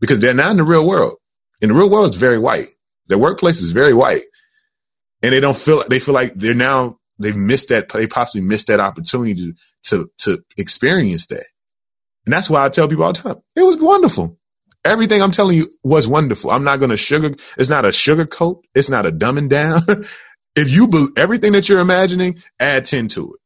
[0.00, 1.16] because they're not in the real world.
[1.60, 2.68] In the real world, it's very white.
[3.08, 4.22] Their workplace is very white.
[5.22, 8.68] And they don't feel, they feel like they're now, they've missed that, they possibly missed
[8.68, 9.54] that opportunity to,
[9.88, 11.44] to, to experience that.
[12.24, 14.39] And that's why I tell people all the time, it was wonderful.
[14.84, 16.50] Everything I'm telling you was wonderful.
[16.50, 18.64] I'm not going to sugar, it's not a sugar coat.
[18.74, 19.80] It's not a dumbing down.
[20.56, 23.40] if you, believe everything that you're imagining, add 10 to it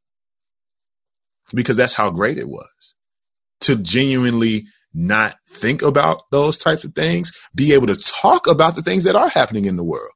[1.57, 2.97] because that's how great it was
[3.63, 8.83] to genuinely not think about those types of things, be able to talk about the
[8.83, 10.13] things that are happening in the world.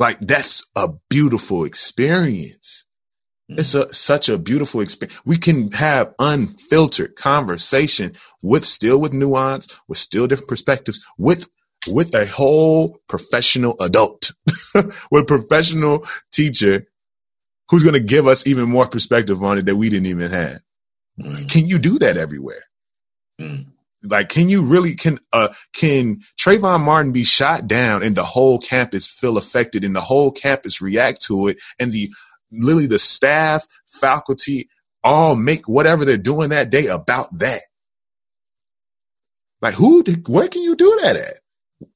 [0.00, 2.85] Like that's a beautiful experience.
[3.48, 5.20] It's a, such a beautiful experience.
[5.24, 11.48] We can have unfiltered conversation with still with nuance, with still different perspectives, with
[11.88, 14.32] with a whole professional adult,
[15.10, 16.86] with professional teacher
[17.70, 20.60] who's going to give us even more perspective on it that we didn't even have.
[21.20, 21.50] Mm.
[21.50, 22.62] Can you do that everywhere?
[23.40, 23.66] Mm.
[24.02, 28.58] Like, can you really, can, uh, can Trayvon Martin be shot down and the whole
[28.58, 32.10] campus feel affected and the whole campus react to it and the,
[32.52, 34.68] literally the staff, faculty,
[35.04, 37.60] all make whatever they're doing that day about that?
[39.62, 41.40] Like, who, where can you do that at?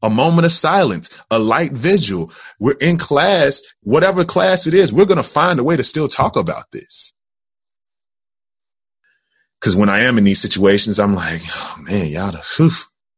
[0.02, 2.30] a moment of silence, a light vigil.
[2.58, 6.08] We're in class, whatever class it is, we're going to find a way to still
[6.08, 7.14] talk about this.
[9.60, 12.70] Cause when I am in these situations, I'm like, oh man, y'all, whew,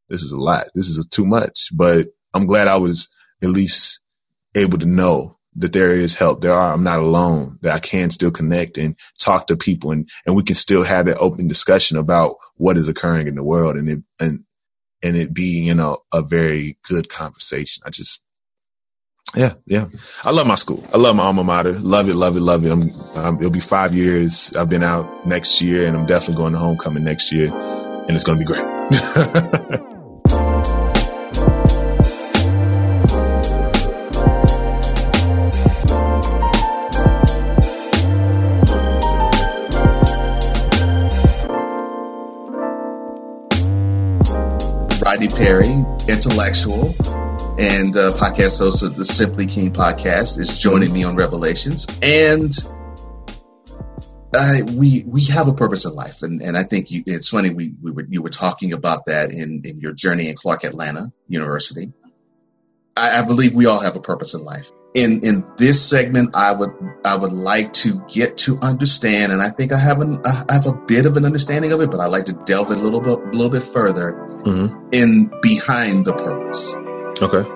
[0.08, 0.66] this is a lot.
[0.74, 3.14] This is too much, but I'm glad I was
[3.44, 4.00] at least
[4.56, 6.40] able to know that there is help.
[6.40, 10.08] There are, I'm not alone, that I can still connect and talk to people and,
[10.26, 13.76] and we can still have that open discussion about what is occurring in the world.
[13.76, 14.44] And it, and
[15.02, 17.82] and it being, you know, a very good conversation.
[17.84, 18.22] I just,
[19.34, 19.86] yeah, yeah.
[20.24, 20.84] I love my school.
[20.94, 21.78] I love my alma mater.
[21.78, 22.70] Love it, love it, love it.
[22.70, 24.54] I'm, um, it'll be five years.
[24.54, 28.24] I've been out next year and I'm definitely going to homecoming next year and it's
[28.24, 29.88] going to be great.
[45.12, 45.68] Rodney Perry,
[46.08, 46.86] intellectual
[47.58, 51.86] and uh, podcast host of the Simply King podcast, is joining me on Revelations.
[52.00, 52.50] And
[54.74, 57.74] we we have a purpose in life, and, and I think you, it's funny we,
[57.82, 61.92] we were you were talking about that in, in your journey in Clark Atlanta University.
[62.96, 66.52] I, I believe we all have a purpose in life, in in this segment, I
[66.52, 66.70] would
[67.04, 70.64] I would like to get to understand, and I think I have an I have
[70.64, 73.18] a bit of an understanding of it, but I like to delve a little bit
[73.18, 74.88] a little bit further mm-hmm.
[74.92, 76.74] in behind the purpose.
[77.22, 77.48] Okay.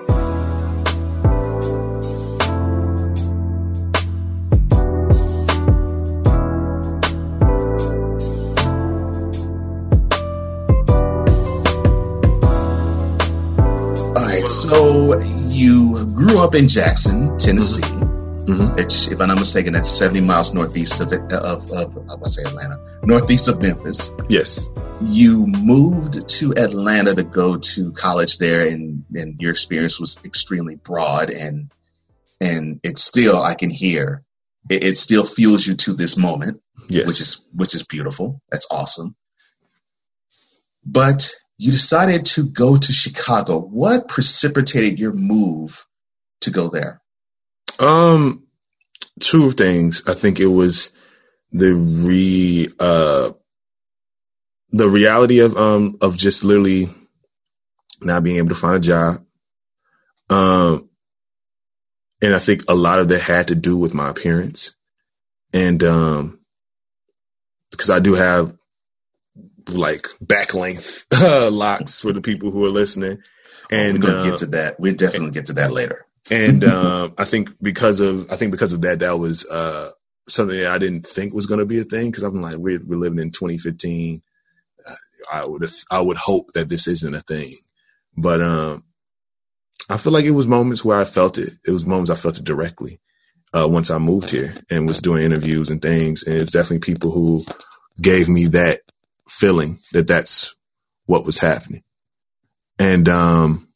[14.09, 15.19] All right, so
[15.49, 17.83] you grew up in Jackson, Tennessee.
[17.83, 18.16] Mm-hmm.
[18.47, 18.75] Mm-hmm.
[18.75, 22.43] Which, if I'm not mistaken, that's 70 miles northeast of of, of, of I say
[22.43, 24.11] Atlanta, northeast of Memphis.
[24.29, 24.69] Yes.
[25.01, 30.75] You moved to Atlanta to go to college there, and and your experience was extremely
[30.75, 31.69] broad, and
[32.39, 34.23] and it's still I can hear
[34.69, 36.61] it, it still fuels you to this moment.
[36.89, 37.07] Yes.
[37.07, 38.41] Which is which is beautiful.
[38.51, 39.15] That's awesome.
[40.85, 43.59] But you decided to go to Chicago.
[43.59, 45.85] What precipitated your move
[46.41, 47.01] to go there?
[47.79, 48.47] Um,
[49.19, 50.03] two things.
[50.07, 50.95] I think it was
[51.51, 51.73] the
[52.05, 53.31] re uh
[54.71, 56.87] the reality of um of just literally
[58.01, 59.17] not being able to find a job.
[60.29, 60.89] Um,
[62.21, 64.75] and I think a lot of that had to do with my appearance,
[65.53, 66.39] and um,
[67.71, 68.55] because I do have
[69.69, 73.19] like back length uh, locks for the people who are listening.
[73.71, 74.79] And we're gonna uh, get to that.
[74.79, 76.06] We'll definitely get to that later.
[76.29, 79.89] And uh, I think because of I think because of that, that was uh,
[80.27, 82.81] something that I didn't think was going to be a thing because I'm like we're,
[82.85, 84.21] we're living in 2015.
[84.87, 84.93] Uh,
[85.31, 87.51] I would I would hope that this isn't a thing,
[88.15, 88.83] but um,
[89.89, 91.51] I feel like it was moments where I felt it.
[91.65, 92.99] It was moments I felt it directly
[93.53, 97.11] uh, once I moved here and was doing interviews and things, and it's definitely people
[97.11, 97.43] who
[98.01, 98.79] gave me that
[99.29, 100.55] feeling that that's
[101.05, 101.83] what was happening.
[102.79, 103.67] And um,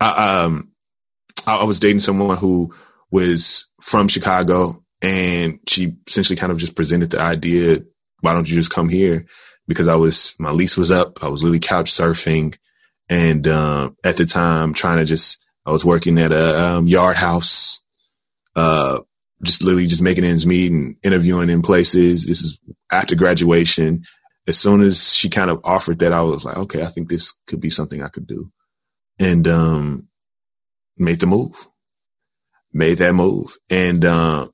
[0.00, 0.69] I, um,
[1.56, 2.74] I was dating someone who
[3.10, 7.78] was from Chicago, and she essentially kind of just presented the idea,
[8.20, 9.26] "Why don't you just come here?"
[9.66, 11.22] Because I was my lease was up.
[11.22, 12.56] I was literally couch surfing,
[13.08, 17.16] and um, at the time trying to just I was working at a um, yard
[17.16, 17.82] house,
[18.56, 19.00] uh,
[19.44, 22.26] just literally just making ends meet and interviewing in places.
[22.26, 22.60] This is
[22.90, 24.04] after graduation.
[24.48, 27.38] As soon as she kind of offered that, I was like, okay, I think this
[27.46, 28.50] could be something I could do.
[29.18, 30.08] And, um,
[31.00, 31.68] made the move,
[32.72, 33.56] made that move.
[33.70, 34.48] And, uh,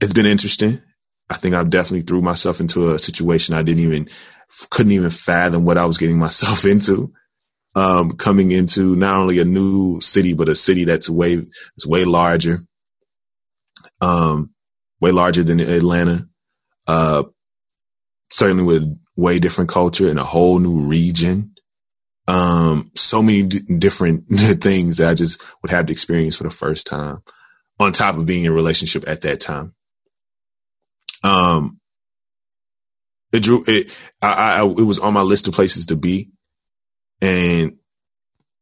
[0.00, 0.82] it's been interesting.
[1.30, 4.08] I think I've definitely threw myself into a situation I didn't even,
[4.70, 7.12] couldn't even fathom what I was getting myself into.
[7.74, 12.04] Um, coming into not only a new city, but a city that's way, it's way
[12.04, 12.60] larger,
[14.02, 14.52] um,
[15.00, 16.28] way larger than Atlanta.
[16.86, 17.24] Uh,
[18.30, 21.51] certainly with way different culture and a whole new region.
[22.28, 26.50] Um, so many d- different things that I just would have to experience for the
[26.50, 27.22] first time
[27.80, 29.74] on top of being in a relationship at that time.
[31.24, 31.80] Um,
[33.32, 36.30] it drew it, I, I, it was on my list of places to be
[37.22, 37.78] and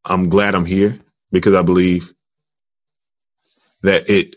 [0.04, 0.98] I'm glad I'm here
[1.32, 2.12] because I believe
[3.82, 4.36] that it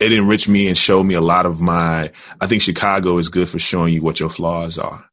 [0.00, 3.48] it enriched me and showed me a lot of my I think Chicago is good
[3.48, 5.04] for showing you what your flaws are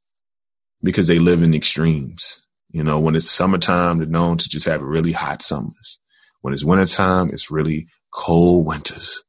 [0.83, 2.44] because they live in extremes.
[2.75, 5.97] You know, when it's summertime, they're known to just have really hot summers.
[6.41, 9.23] When it's wintertime, it's really cold winters.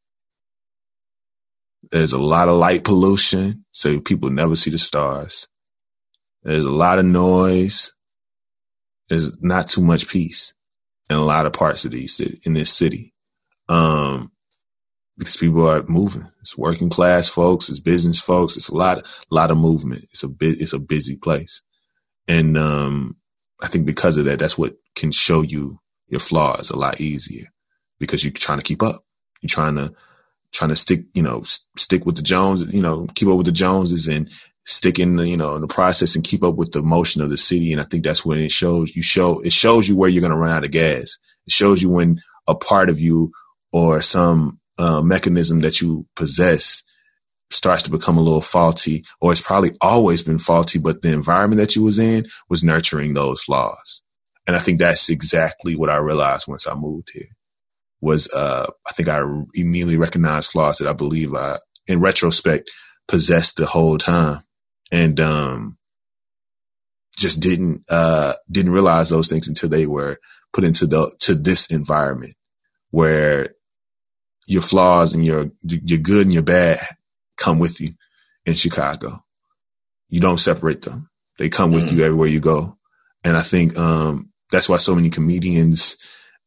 [1.92, 5.46] There's a lot of light pollution, so people never see the stars.
[6.42, 7.94] There's a lot of noise.
[9.08, 10.56] There's not too much peace
[11.08, 13.14] in a lot of parts of these in this city.
[13.68, 14.32] Um,
[15.16, 16.28] because people are moving.
[16.40, 20.02] It's working class folks, it's business folks, it's a lot, a lot of movement.
[20.10, 21.62] It's a bit, it's a busy place.
[22.26, 23.16] And, um,
[23.60, 27.46] I think because of that, that's what can show you your flaws a lot easier
[27.98, 29.02] because you're trying to keep up.
[29.42, 29.92] You're trying to,
[30.52, 31.42] trying to stick, you know,
[31.76, 34.30] stick with the Jones, you know, keep up with the Joneses and
[34.64, 37.30] stick in the, you know, in the process and keep up with the motion of
[37.30, 37.72] the city.
[37.72, 40.32] And I think that's when it shows you show, it shows you where you're going
[40.32, 41.18] to run out of gas.
[41.46, 43.32] It shows you when a part of you
[43.72, 46.82] or some uh, mechanism that you possess
[47.50, 51.60] starts to become a little faulty, or it's probably always been faulty, but the environment
[51.60, 54.02] that you was in was nurturing those flaws.
[54.46, 57.28] And I think that's exactly what I realized once I moved here.
[58.00, 59.22] Was uh, I think I
[59.54, 62.70] immediately recognized flaws that I believe I, in retrospect,
[63.08, 64.40] possessed the whole time,
[64.92, 65.78] and um,
[67.16, 70.18] just didn't uh, didn't realize those things until they were
[70.52, 72.34] put into the to this environment
[72.90, 73.54] where
[74.46, 76.78] your flaws and your your good and your bad
[77.36, 77.90] come with you
[78.44, 79.24] in Chicago.
[80.08, 81.10] You don't separate them.
[81.38, 81.96] They come with mm.
[81.96, 82.78] you everywhere you go.
[83.24, 85.96] And I think um, that's why so many comedians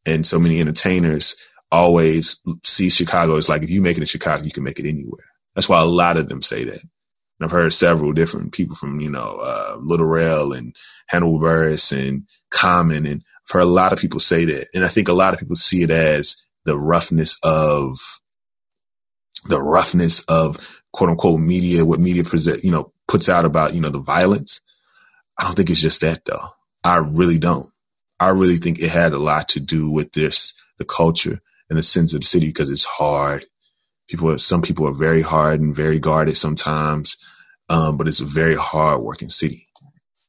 [0.06, 1.36] and so many entertainers
[1.70, 4.88] always see Chicago as like if you make it in Chicago, you can make it
[4.88, 5.24] anywhere.
[5.54, 6.80] That's why a lot of them say that.
[6.82, 10.74] And I've heard several different people from, you know, uh, Lil Rel and
[11.08, 13.06] Hannibal Buress and Common.
[13.06, 14.68] And I've heard a lot of people say that.
[14.74, 17.98] And I think a lot of people see it as the roughness of,
[19.48, 23.80] the roughness of quote unquote media, what media present, you know, puts out about, you
[23.80, 24.62] know, the violence.
[25.38, 26.48] I don't think it's just that though.
[26.84, 27.66] I really don't.
[28.18, 31.82] I really think it had a lot to do with this, the culture and the
[31.82, 33.44] sense of the city because it's hard
[34.10, 37.16] people are, some people are very hard and very guarded sometimes,
[37.68, 39.68] um, but it's a very hard working city.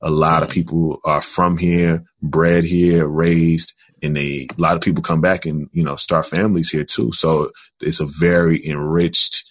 [0.01, 4.81] A lot of people are from here, bred here, raised, and they a lot of
[4.81, 7.11] people come back and you know start families here too.
[7.11, 7.49] So
[7.81, 9.43] it's a very enriched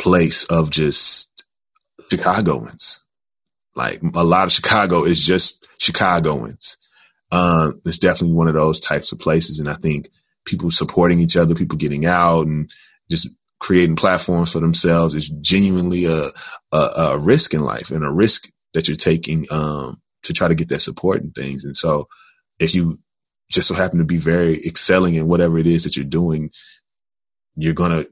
[0.00, 1.44] place of just
[2.10, 3.06] Chicagoans.
[3.76, 6.76] Like a lot of Chicago is just Chicagoans.
[7.30, 10.08] Um, it's definitely one of those types of places, and I think
[10.44, 12.70] people supporting each other, people getting out, and
[13.08, 13.28] just
[13.60, 16.28] creating platforms for themselves is genuinely a,
[16.72, 20.54] a, a risk in life and a risk that you're taking um, to try to
[20.54, 21.64] get that support and things.
[21.64, 22.08] And so
[22.58, 22.98] if you
[23.50, 26.50] just so happen to be very excelling in whatever it is that you're doing,
[27.54, 28.10] you're going to,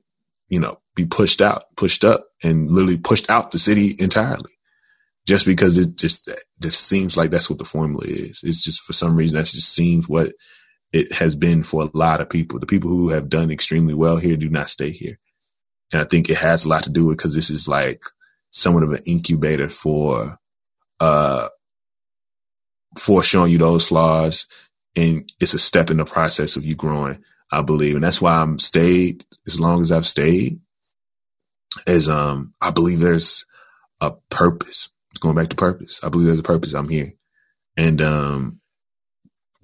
[0.48, 4.50] you know, be pushed out, pushed up and literally pushed out the city entirely
[5.26, 6.28] just because it just,
[6.60, 8.42] just seems like that's what the formula is.
[8.44, 10.32] It's just for some reason, that just seems what
[10.92, 12.58] it has been for a lot of people.
[12.58, 15.18] The people who have done extremely well here do not stay here.
[15.92, 18.02] And I think it has a lot to do with because this is like
[18.50, 20.38] somewhat of an incubator for,
[20.98, 21.48] uh,
[22.98, 24.46] for showing you those flaws.
[24.96, 27.22] And it's a step in the process of you growing,
[27.52, 27.94] I believe.
[27.94, 30.58] And that's why I'm stayed as long as I've stayed
[31.86, 33.46] is, um, I believe there's
[34.00, 34.90] a purpose.
[35.20, 36.00] Going back to purpose.
[36.04, 36.74] I believe there's a purpose.
[36.74, 37.14] I'm here.
[37.76, 38.60] And, um,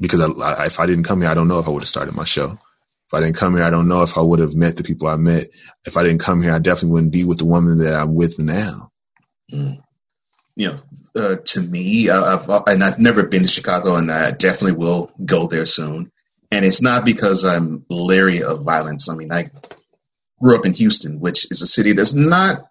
[0.00, 1.88] because I, I, if I didn't come here, I don't know if I would have
[1.88, 2.58] started my show.
[3.06, 5.06] If I didn't come here, I don't know if I would have met the people
[5.06, 5.46] I met.
[5.84, 8.38] If I didn't come here, I definitely wouldn't be with the woman that I'm with
[8.38, 8.90] now.
[9.52, 9.80] Mm.
[10.56, 10.76] You know,
[11.16, 15.46] uh, to me, I've, and I've never been to Chicago, and I definitely will go
[15.46, 16.10] there soon.
[16.50, 19.08] And it's not because I'm leery of violence.
[19.08, 19.50] I mean, I
[20.40, 22.64] grew up in Houston, which is a city that's not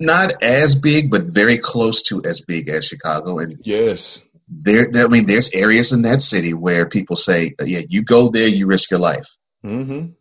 [0.00, 3.38] not as big, but very close to as big as Chicago.
[3.38, 8.02] And yes, there, I mean, there's areas in that city where people say, "Yeah, you
[8.02, 9.28] go there, you risk your life."
[9.64, 10.12] Mm-hmm.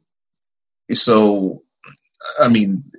[0.94, 1.64] So,
[2.40, 2.92] I mean,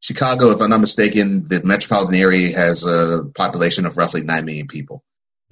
[0.00, 4.68] Chicago, if I'm not mistaken, the metropolitan area has a population of roughly 9 million
[4.68, 5.02] people.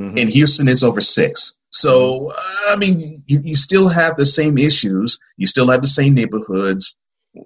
[0.00, 0.18] Mm-hmm.
[0.18, 1.60] In Houston, it's over six.
[1.70, 2.32] So,
[2.68, 5.18] I mean, you, you still have the same issues.
[5.36, 6.98] You still have the same neighborhoods.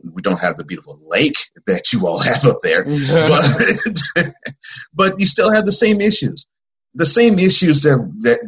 [0.05, 1.36] We don't have the beautiful lake
[1.66, 4.34] that you all have up there, but,
[4.95, 6.47] but you still have the same issues.
[6.95, 8.41] The same issues that, that,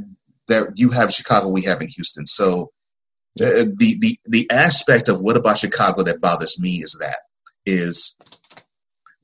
[0.48, 2.26] that you have in Chicago, we have in Houston.
[2.26, 2.72] So,
[3.40, 7.16] uh, the, the the aspect of what about Chicago that bothers me is that
[7.64, 8.14] is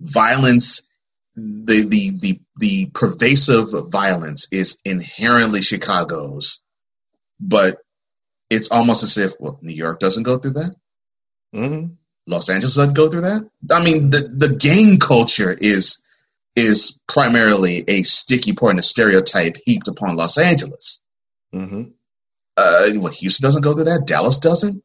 [0.00, 0.88] violence
[1.36, 6.62] the the the the pervasive violence is inherently Chicago's,
[7.38, 7.78] but
[8.50, 10.74] it's almost as if well New York doesn't go through that.
[11.54, 11.94] Mm-hmm.
[12.28, 13.48] Los Angeles doesn't go through that.
[13.70, 16.02] I mean, the the gang culture is
[16.54, 21.02] is primarily a sticky point, a stereotype heaped upon Los Angeles.
[21.54, 21.84] Mm-hmm.
[22.56, 24.06] Uh, well, Houston doesn't go through that.
[24.06, 24.82] Dallas doesn't.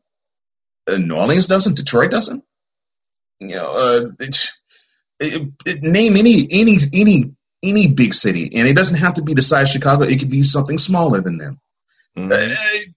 [0.87, 1.75] Uh, New Orleans doesn't.
[1.75, 2.43] Detroit doesn't.
[3.39, 4.49] You know, uh, it,
[5.19, 9.33] it, it, name any any any any big city, and it doesn't have to be
[9.33, 10.03] the size of Chicago.
[10.03, 11.59] It could be something smaller than them.
[12.15, 12.31] Mm-hmm.
[12.31, 12.93] Uh,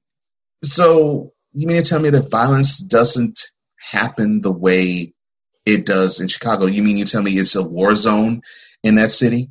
[0.63, 5.13] so you mean to tell me that violence doesn't happen the way
[5.65, 6.67] it does in Chicago?
[6.67, 8.43] You mean you tell me it's a war zone
[8.83, 9.51] in that city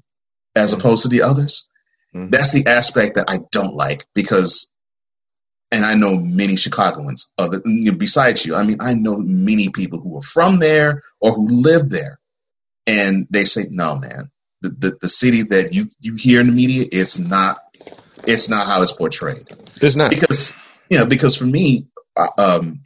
[0.55, 0.79] as mm-hmm.
[0.79, 1.67] opposed to the others?
[2.13, 2.29] Mm-hmm.
[2.29, 4.71] That's the aspect that I don't like because
[5.71, 7.61] and I know many Chicagoans other
[7.97, 8.55] besides you.
[8.55, 12.19] I mean, I know many people who are from there or who live there,
[12.87, 16.53] and they say, "No, man, the the, the city that you you hear in the
[16.53, 17.57] media, it's not
[18.25, 19.47] it's not how it's portrayed.
[19.81, 20.53] It's not because
[20.89, 21.87] you know because for me,
[22.37, 22.84] um,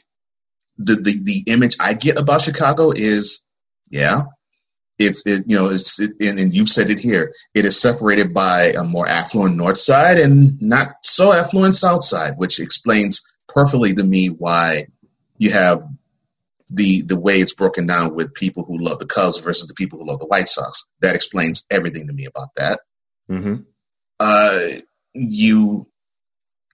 [0.80, 3.44] the the the image I get about Chicago is,
[3.90, 4.24] yeah,
[5.00, 8.34] it's it, you know it's it, and, and, you've said it here it is separated
[8.34, 13.94] by a more affluent north side and not so affluent south side which explains perfectly
[13.94, 14.86] to me why
[15.38, 15.84] you have
[16.70, 20.00] the the way it's broken down with people who love the Cubs versus the people
[20.00, 22.82] who love the White Sox that explains everything to me about that
[23.32, 23.56] mm-hmm.
[24.20, 24.68] uh,
[25.14, 25.88] you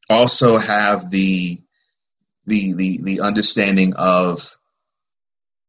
[0.10, 1.60] also have the
[2.46, 4.58] the the the understanding of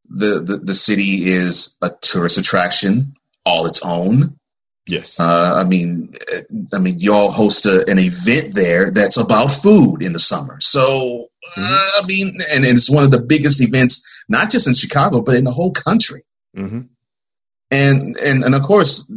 [0.09, 3.15] the, the, the city is a tourist attraction
[3.45, 4.37] all its own.
[4.87, 5.19] Yes.
[5.19, 6.11] Uh, I mean,
[6.73, 10.61] I mean, y'all host a, an event there that's about food in the summer.
[10.61, 12.03] So, uh, mm-hmm.
[12.03, 15.35] I mean, and, and, it's one of the biggest events, not just in Chicago, but
[15.35, 16.23] in the whole country.
[16.55, 16.81] Mm-hmm.
[17.71, 19.11] And, and, and of course,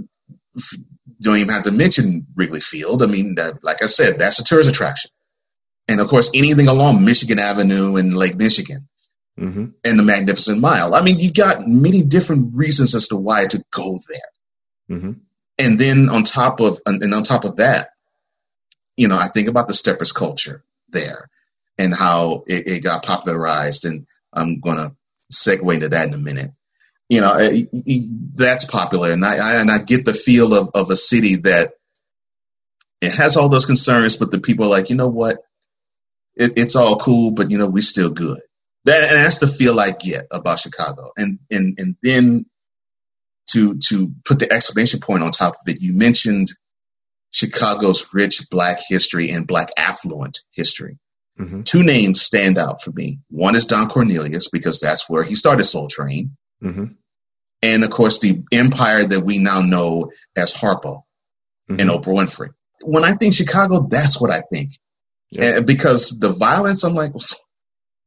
[1.20, 3.04] don't even have to mention Wrigley Field.
[3.04, 5.12] I mean, that, like I said, that's a tourist attraction.
[5.89, 8.89] And of course, anything along Michigan Avenue and Lake Michigan
[9.39, 9.66] mm-hmm.
[9.85, 10.95] and the Magnificent Mile.
[10.95, 14.97] I mean, you got many different reasons as to why to go there.
[14.97, 15.12] Mm-hmm.
[15.59, 17.91] And then on top of and on top of that,
[18.97, 21.28] you know, I think about the steppers culture there
[21.78, 23.85] and how it, it got popularized.
[23.85, 24.97] And I'm going to
[25.33, 26.51] segue into that in a minute.
[27.09, 30.70] You know, it, it, that's popular, and I, I, and I get the feel of
[30.74, 31.72] of a city that
[33.01, 35.39] it has all those concerns, but the people are like, you know what,
[36.37, 38.41] it's all cool, but you know, we still good.
[38.85, 41.11] That, and that's the feel I get about Chicago.
[41.16, 42.47] And and and then
[43.51, 46.49] to to put the exclamation point on top of it, you mentioned
[47.33, 50.99] Chicago's rich black history and black affluent history.
[51.39, 51.62] Mm-hmm.
[51.62, 53.20] Two names stand out for me.
[53.28, 56.87] One is Don Cornelius because that's where he started Soul Train, mm-hmm.
[57.62, 61.03] and of course the empire that we now know as Harpo
[61.70, 61.81] mm-hmm.
[61.81, 62.51] and Oprah Winfrey.
[62.83, 64.72] When I think Chicago, that's what I think,
[65.31, 65.59] yeah.
[65.59, 67.12] and because the violence, I'm like,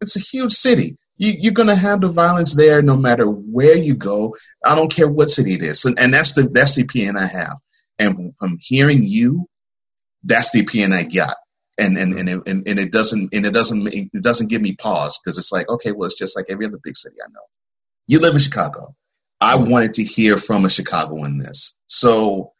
[0.01, 0.97] it's a huge city.
[1.17, 4.35] You, are going to have the violence there no matter where you go.
[4.63, 5.85] I don't care what city it is.
[5.85, 7.57] And, and that's the that's the opinion I have.
[7.99, 9.47] And from hearing you,
[10.23, 11.37] that's the opinion I got.
[11.77, 14.75] And and and it, and, and it doesn't and it doesn't it doesn't give me
[14.75, 17.41] pause because it's like okay, well, it's just like every other big city I know.
[18.07, 18.95] You live in Chicago.
[19.39, 19.71] I mm-hmm.
[19.71, 21.77] wanted to hear from a Chicagoan this.
[21.87, 22.53] So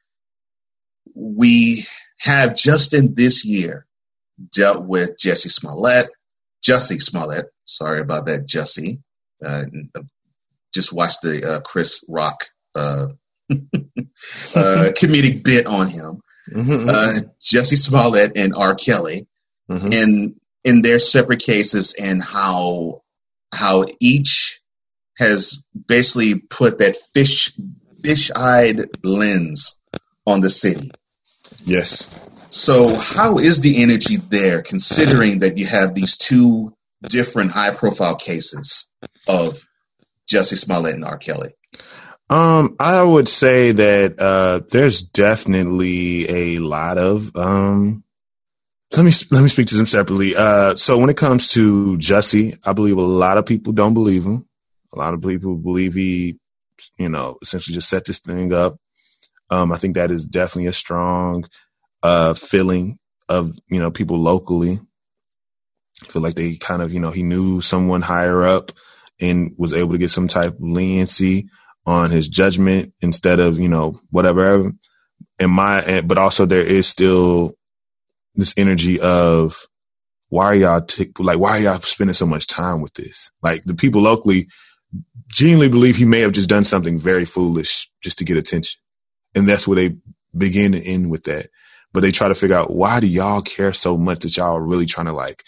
[1.16, 1.86] we
[2.20, 3.86] have just in this year
[4.52, 6.10] dealt with Jesse Smollett,
[6.64, 7.46] Jussie Smollett.
[7.66, 9.02] Sorry about that, Jussie.
[9.44, 9.64] Uh,
[10.74, 13.08] just watched the uh, Chris Rock uh,
[13.52, 16.22] uh comedic bit on him.
[16.50, 16.90] Mm-hmm.
[16.90, 18.76] Uh, Jussie Smollett and R.
[18.76, 19.28] Kelly,
[19.70, 19.90] mm-hmm.
[19.92, 23.02] and in their separate cases, and how
[23.54, 24.62] how each
[25.18, 27.54] has basically put that fish
[28.02, 29.80] fish eyed lens
[30.26, 30.92] on the city.
[31.66, 32.23] Yes.
[32.54, 38.16] So, how is the energy there, considering that you have these two different high profile
[38.16, 38.88] cases
[39.28, 39.60] of
[40.28, 41.18] Jesse Smollett and R.
[41.18, 41.50] Kelly?
[42.30, 48.04] Um, I would say that uh, there's definitely a lot of um,
[48.96, 50.36] let me let me speak to them separately.
[50.38, 54.26] Uh, so when it comes to Jussie, I believe a lot of people don't believe
[54.26, 54.48] him.
[54.94, 56.38] A lot of people believe he,
[57.00, 58.78] you know, essentially just set this thing up.
[59.50, 61.46] Um, I think that is definitely a strong
[62.04, 63.00] uh, feeling
[63.30, 64.80] of you know people locally.
[66.04, 68.72] I feel like they kind of you know he knew someone higher up
[69.22, 71.50] and was able to get some type of leniency
[71.86, 74.72] on his judgment instead of you know whatever.
[75.40, 77.54] In my but also there is still
[78.36, 79.58] this energy of
[80.30, 83.32] why are y'all t- like why are y'all spending so much time with this?
[83.44, 84.48] Like the people locally
[85.28, 88.80] genuinely believe he may have just done something very foolish just to get attention,
[89.36, 89.98] and that's where they
[90.38, 91.48] begin and end with that
[91.94, 94.66] but they try to figure out why do y'all care so much that y'all are
[94.66, 95.44] really trying to like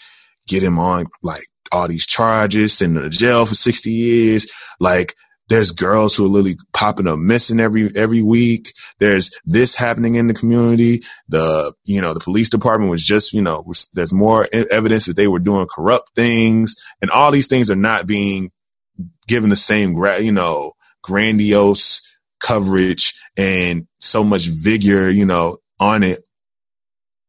[0.46, 4.46] get him on like all these charges, send him to jail for 60 years.
[4.80, 5.14] Like
[5.48, 8.72] there's girls who are literally popping up missing every every week.
[8.98, 11.02] There's this happening in the community.
[11.28, 15.16] The you know the police department was just you know was, there's more evidence that
[15.16, 18.50] they were doing corrupt things, and all these things are not being
[19.28, 20.72] given the same gra- you know
[21.02, 22.02] grandiose
[22.40, 26.25] coverage and so much vigor you know on it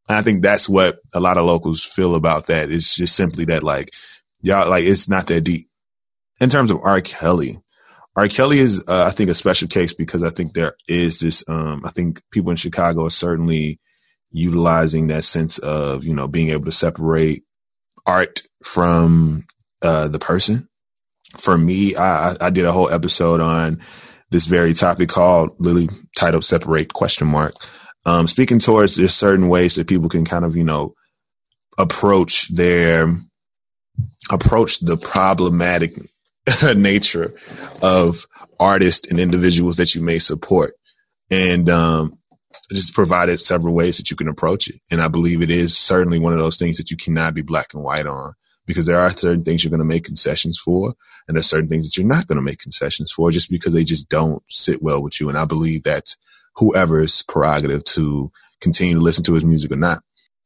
[0.07, 2.71] and I think that's what a lot of locals feel about that.
[2.71, 3.91] It's just simply that like,
[4.41, 5.67] y'all, like it's not that deep.
[6.39, 7.01] In terms of R.
[7.01, 7.57] Kelly,
[8.15, 8.27] R.
[8.27, 11.43] Kelly is, uh, I think, a special case because I think there is this.
[11.47, 13.79] Um, I think people in Chicago are certainly
[14.31, 17.43] utilizing that sense of you know being able to separate
[18.05, 19.45] art from
[19.81, 20.69] uh, the person.
[21.37, 23.81] For me, I, I did a whole episode on
[24.31, 27.53] this very topic called literally titled "Separate?" question mark
[28.07, 30.95] um, speaking towards there's certain ways that people can kind of, you know,
[31.77, 33.13] approach their,
[34.31, 35.95] approach the problematic
[36.75, 37.33] nature
[37.83, 38.25] of
[38.59, 40.73] artists and individuals that you may support.
[41.29, 42.17] And, um,
[42.71, 44.75] just provided several ways that you can approach it.
[44.91, 47.73] And I believe it is certainly one of those things that you cannot be black
[47.73, 48.33] and white on
[48.65, 50.93] because there are certain things you're going to make concessions for
[51.27, 53.83] and there's certain things that you're not going to make concessions for just because they
[53.83, 55.29] just don't sit well with you.
[55.29, 56.17] And I believe that's
[56.57, 58.31] whoever's prerogative to
[58.61, 60.01] continue to listen to his music or not.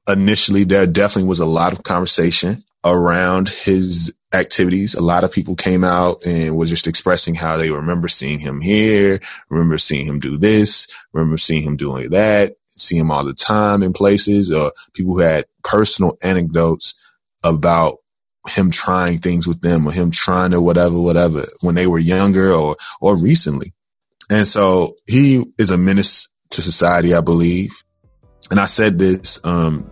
[0.08, 4.96] Initially, there definitely was a lot of conversation around his activities.
[4.96, 8.62] A lot of people came out and was just expressing how they remember seeing him
[8.62, 13.34] here, remember seeing him do this, remember seeing him doing that, see him all the
[13.34, 16.96] time in places, or people who had personal anecdotes
[17.44, 17.98] about
[18.48, 22.52] him trying things with them or him trying to whatever, whatever when they were younger
[22.52, 23.74] or, or recently.
[24.32, 27.84] And so he is a menace to society, I believe.
[28.50, 29.92] And I said this, um,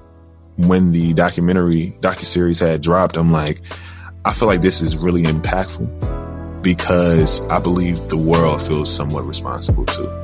[0.56, 3.62] when the documentary docu series had dropped, I'm like,
[4.24, 9.86] I feel like this is really impactful because I believe the world feels somewhat responsible
[9.86, 10.19] too.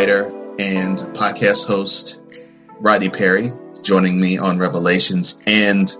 [0.00, 0.28] Writer
[0.58, 2.22] and podcast host
[2.78, 3.50] Rodney Perry
[3.82, 5.94] joining me on Revelations, and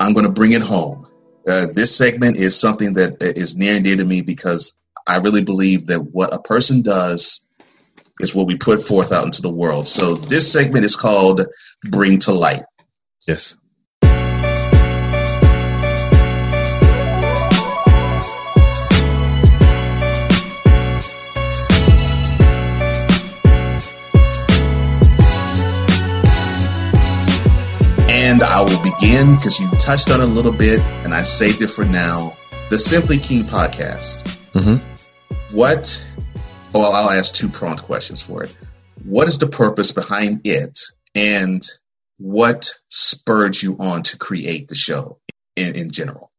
[0.00, 1.06] I'm going to bring it home.
[1.46, 5.44] Uh, this segment is something that is near and dear to me because I really
[5.44, 7.46] believe that what a person does
[8.18, 9.86] is what we put forth out into the world.
[9.86, 11.42] So this segment is called
[11.84, 12.64] Bring to Light.
[13.28, 13.56] Yes.
[28.32, 31.68] And I will begin because you touched on a little bit, and I saved it
[31.68, 32.34] for now.
[32.70, 34.22] The Simply King podcast.
[34.52, 35.54] Mm-hmm.
[35.54, 36.10] What?
[36.72, 38.56] Well, I'll ask two prompt questions for it.
[39.04, 40.80] What is the purpose behind it,
[41.14, 41.60] and
[42.16, 45.18] what spurred you on to create the show
[45.54, 46.32] in, in general?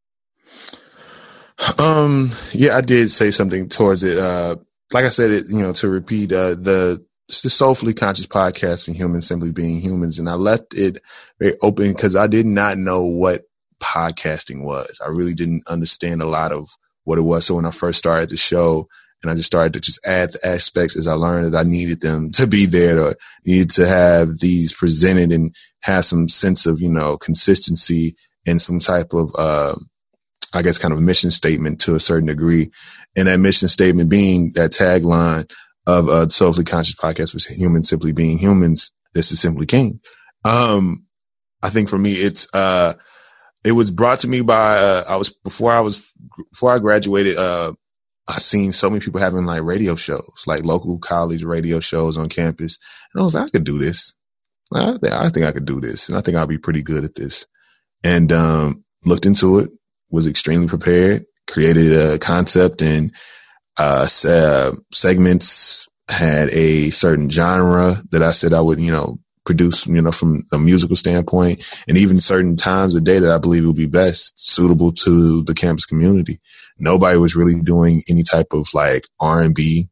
[1.78, 2.32] Um.
[2.54, 4.18] Yeah, I did say something towards it.
[4.18, 4.56] Uh,
[4.94, 5.46] like I said, it.
[5.48, 9.80] You know, to repeat, uh, the it's the Soulfully Conscious podcast for humans simply being
[9.80, 10.20] humans.
[10.20, 11.02] And I left it
[11.40, 13.42] very open because I did not know what
[13.80, 15.02] podcasting was.
[15.04, 16.70] I really didn't understand a lot of
[17.06, 17.48] what it was.
[17.48, 18.88] So when I first started the show
[19.24, 22.02] and I just started to just add the aspects as I learned that I needed
[22.02, 23.16] them to be there or
[23.48, 28.16] needed to have these presented and have some sense of, you know, consistency
[28.46, 29.74] and some type of, uh,
[30.54, 32.70] I guess kind of mission statement to a certain degree.
[33.16, 35.52] And that mission statement being that tagline
[35.86, 38.92] of the Soulfully Conscious podcast was humans simply being humans.
[39.14, 40.00] This is simply King.
[40.46, 41.06] Um,
[41.62, 42.94] I think for me, it's, uh,
[43.66, 46.06] it was brought to me by, uh, I was, before I was,
[46.52, 47.74] before I graduated, uh,
[48.28, 52.30] I seen so many people having like radio shows, like local college radio shows on
[52.30, 52.78] campus.
[53.14, 54.16] And I was like, I could do this.
[54.74, 56.10] I, I think I could do this.
[56.10, 57.46] And I think I'll be pretty good at this.
[58.04, 59.70] And, um, looked into it,
[60.10, 63.14] was extremely prepared, created a concept and,
[63.78, 69.88] uh, uh, segments had a certain genre that I said I would, you know, produce,
[69.88, 73.66] you know, from a musical standpoint and even certain times of day that I believe
[73.66, 76.40] would be best suitable to the campus community.
[76.78, 79.90] Nobody was really doing any type of like R and B.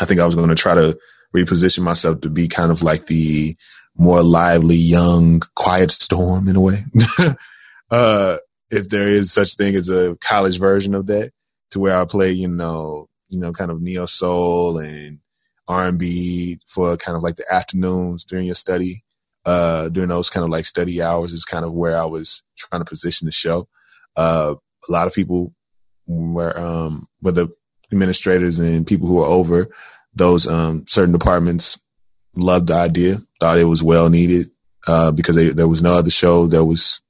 [0.00, 0.98] I think I was going to try to
[1.36, 3.56] reposition myself to be kind of like the
[3.96, 6.84] more lively, young, quiet storm in a way.
[7.90, 8.38] uh,
[8.70, 11.32] if there is such thing as a college version of that
[11.70, 15.20] to where I play, you know, you know, kind of neo soul and
[15.68, 19.04] R and B for kind of like the afternoons during your study.
[19.46, 22.82] Uh, during those kind of like study hours is kind of where I was trying
[22.82, 23.68] to position the show.
[24.14, 24.56] Uh,
[24.86, 25.54] a lot of people
[26.06, 27.46] were, um, whether
[27.90, 29.70] administrators and people who are over
[30.14, 31.82] those, um, certain departments
[32.36, 34.48] loved the idea, thought it was well needed,
[34.86, 37.00] uh, because they, there was no other show that was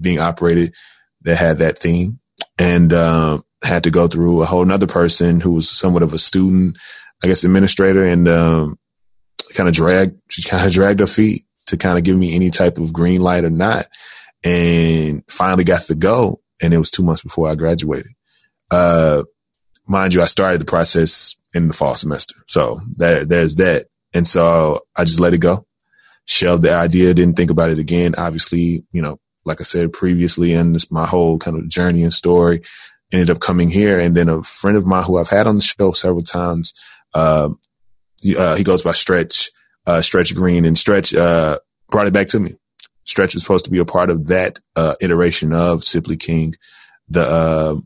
[0.00, 0.72] being operated
[1.22, 2.20] that had that theme.
[2.58, 6.18] And, um, had to go through a whole nother person who was somewhat of a
[6.18, 6.76] student,
[7.22, 8.78] I guess, administrator and, um,
[9.54, 12.50] kind of dragged, she kind of dragged her feet to kind of give me any
[12.50, 13.86] type of green light or not.
[14.44, 16.40] And finally got to go.
[16.62, 18.12] And it was two months before I graduated.
[18.70, 19.24] Uh,
[19.86, 22.34] mind you, I started the process in the fall semester.
[22.46, 23.86] So there's that.
[24.14, 25.66] And so I just let it go,
[26.26, 28.14] shelved the idea, didn't think about it again.
[28.16, 32.12] Obviously, you know, like I said previously in this, my whole kind of journey and
[32.12, 32.62] story,
[33.12, 33.98] ended up coming here.
[33.98, 36.74] And then a friend of mine who I've had on the show several times,
[37.14, 37.50] uh,
[38.20, 39.50] he, uh, he goes by Stretch,
[39.86, 41.58] uh, Stretch Green and Stretch, uh,
[41.90, 42.52] brought it back to me.
[43.04, 46.54] Stretch was supposed to be a part of that, uh, iteration of Simply King.
[47.08, 47.76] The, uh,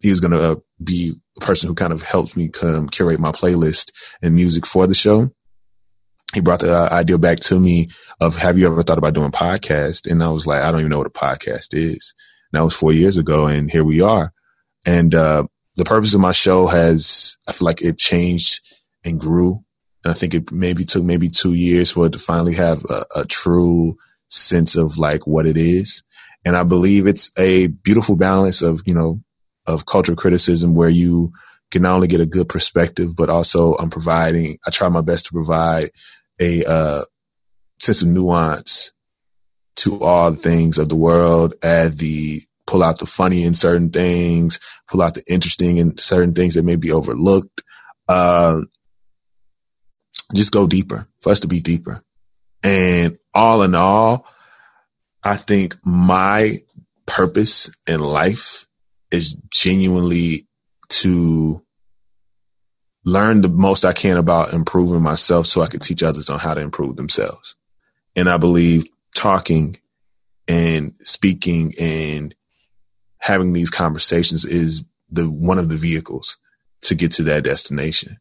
[0.00, 3.32] he was going to be a person who kind of helped me come curate my
[3.32, 3.90] playlist
[4.22, 5.30] and music for the show.
[6.32, 7.88] He brought the idea back to me
[8.20, 10.08] of, have you ever thought about doing podcast?
[10.08, 12.14] And I was like, I don't even know what a podcast is
[12.52, 14.32] that was four years ago, and here we are.
[14.86, 15.44] And uh,
[15.76, 18.60] the purpose of my show has, I feel like it changed
[19.04, 19.64] and grew.
[20.04, 23.20] And I think it maybe took maybe two years for it to finally have a,
[23.20, 23.94] a true
[24.28, 26.02] sense of like what it is.
[26.44, 29.20] And I believe it's a beautiful balance of, you know,
[29.66, 31.32] of cultural criticism where you
[31.70, 35.26] can not only get a good perspective, but also I'm providing, I try my best
[35.26, 35.90] to provide
[36.40, 37.02] a uh,
[37.80, 38.92] sense of nuance
[39.80, 43.90] to all the things of the world, add the pull out the funny in certain
[43.90, 47.62] things, pull out the interesting in certain things that may be overlooked.
[48.08, 48.60] Uh,
[50.34, 52.02] just go deeper for us to be deeper.
[52.62, 54.26] And all in all,
[55.24, 56.58] I think my
[57.06, 58.66] purpose in life
[59.10, 60.46] is genuinely
[60.88, 61.64] to
[63.04, 66.54] learn the most I can about improving myself so I can teach others on how
[66.54, 67.56] to improve themselves.
[68.14, 69.76] And I believe talking
[70.48, 72.34] and speaking and
[73.18, 76.38] having these conversations is the one of the vehicles
[76.82, 78.16] to get to that destination.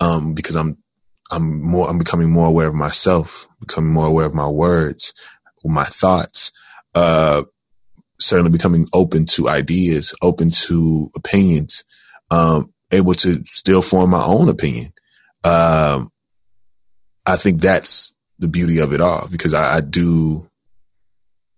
[0.00, 0.78] Um, because I'm
[1.30, 5.14] I'm more I'm becoming more aware of myself, becoming more aware of my words,
[5.64, 6.52] my thoughts,
[6.94, 7.42] uh,
[8.20, 11.84] certainly becoming open to ideas, open to opinions,
[12.30, 14.92] um, able to still form my own opinion.
[15.44, 16.12] Um,
[17.24, 18.11] I think that's
[18.42, 20.48] the beauty of it all because I, I, do,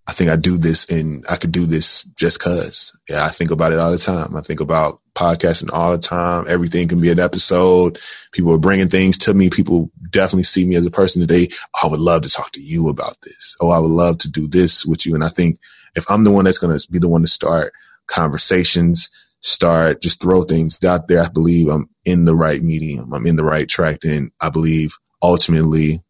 [0.06, 2.96] I think I do this and I could do this just cause.
[3.08, 4.36] Yeah, I think about it all the time.
[4.36, 6.44] I think about podcasting all the time.
[6.46, 7.98] Everything can be an episode.
[8.32, 9.48] People are bringing things to me.
[9.48, 11.48] People definitely see me as a person today.
[11.76, 13.56] Oh, I would love to talk to you about this.
[13.60, 15.14] Oh, I would love to do this with you.
[15.14, 15.58] And I think
[15.96, 17.72] if I'm the one that's going to be the one to start
[18.06, 19.08] conversations,
[19.40, 23.14] start just throw things out there, I believe I'm in the right medium.
[23.14, 24.04] I'm in the right track.
[24.04, 26.02] And I believe ultimately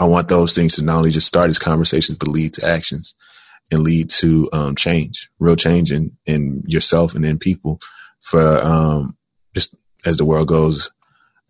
[0.00, 3.14] I want those things to not only just start as conversations, but lead to actions
[3.70, 7.78] and lead to um, change, real change in, in yourself and in people
[8.22, 9.16] for um,
[9.54, 9.76] just
[10.06, 10.90] as the world goes,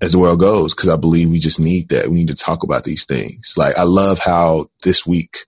[0.02, 2.08] as the world goes, because I believe we just need that.
[2.08, 3.54] We need to talk about these things.
[3.56, 5.46] Like I love how this week,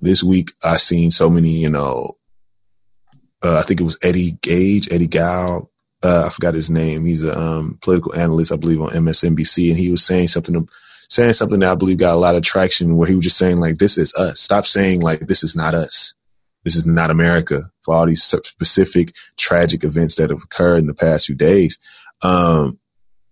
[0.00, 2.16] this week I seen so many, you know,
[3.42, 5.68] uh, I think it was Eddie Gage, Eddie Gow.
[6.02, 7.04] Uh, I forgot his name.
[7.04, 10.54] He's a um, political analyst, I believe, on MSNBC, and he was saying something
[11.10, 13.58] saying something that I believe got a lot of traction where he was just saying
[13.58, 14.40] like, this is us.
[14.40, 16.14] Stop saying like, this is not us.
[16.64, 20.94] This is not America for all these specific tragic events that have occurred in the
[20.94, 21.80] past few days.
[22.22, 22.78] Um,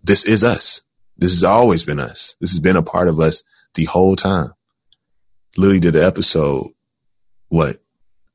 [0.03, 0.83] this is us.
[1.17, 2.35] This has always been us.
[2.41, 3.43] This has been a part of us
[3.75, 4.51] the whole time.
[5.57, 6.67] Literally did an episode,
[7.47, 7.77] what,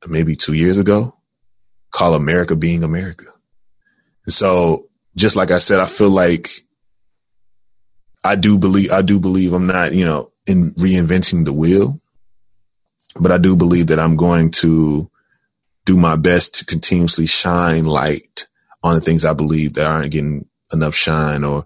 [0.07, 1.15] maybe two years ago,
[1.91, 3.25] called America Being America.
[4.25, 6.49] And so, just like I said, I feel like
[8.25, 11.99] I do believe I do believe I'm not, you know, in reinventing the wheel,
[13.19, 15.09] but I do believe that I'm going to
[15.85, 18.47] do my best to continuously shine light
[18.83, 21.65] on the things I believe that aren't getting enough shine or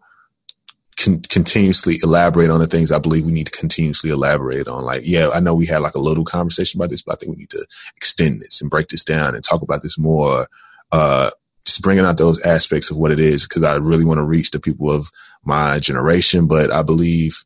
[0.99, 4.83] con- continuously elaborate on the things I believe we need to continuously elaborate on.
[4.83, 7.31] Like, yeah, I know we had like a little conversation about this, but I think
[7.31, 10.47] we need to extend this and break this down and talk about this more.
[10.91, 11.31] Uh,
[11.77, 14.59] bringing out those aspects of what it is because I really want to reach the
[14.59, 15.11] people of
[15.43, 16.47] my generation.
[16.47, 17.43] But I believe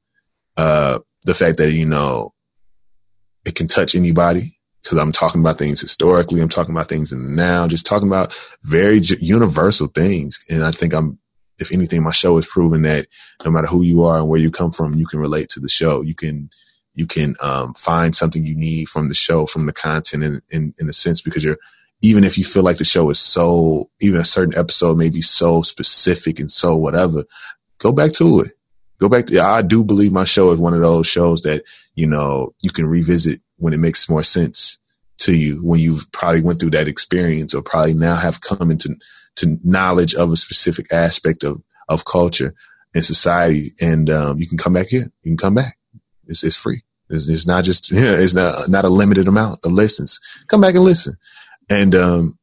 [0.56, 2.34] uh, the fact that you know
[3.46, 6.42] it can touch anybody because I'm talking about things historically.
[6.42, 7.68] I'm talking about things in the now.
[7.68, 11.20] Just talking about very universal things, and I think I'm.
[11.60, 13.06] If anything, my show has proven that
[13.46, 15.70] no matter who you are and where you come from, you can relate to the
[15.70, 16.02] show.
[16.02, 16.50] You can
[16.94, 20.74] you can um, find something you need from the show, from the content, in, in,
[20.80, 21.58] in a sense, because you're
[22.04, 25.22] even if you feel like the show is so, even a certain episode may be
[25.22, 27.24] so specific and so whatever,
[27.80, 28.52] go back to it.
[29.00, 31.64] Go back to, I do believe my show is one of those shows that,
[31.96, 34.78] you know, you can revisit when it makes more sense
[35.20, 38.96] to you, when you've probably went through that experience or probably now have come into
[39.38, 42.54] to knowledge of a specific aspect of, of culture
[42.94, 43.70] and society.
[43.80, 45.10] And, um, you can come back here.
[45.24, 45.78] You can come back.
[46.28, 46.82] It's, it's free.
[47.10, 50.20] It's, it's not just, it's not, not a limited amount of listens.
[50.48, 51.16] Come back and listen.
[51.70, 52.40] And um,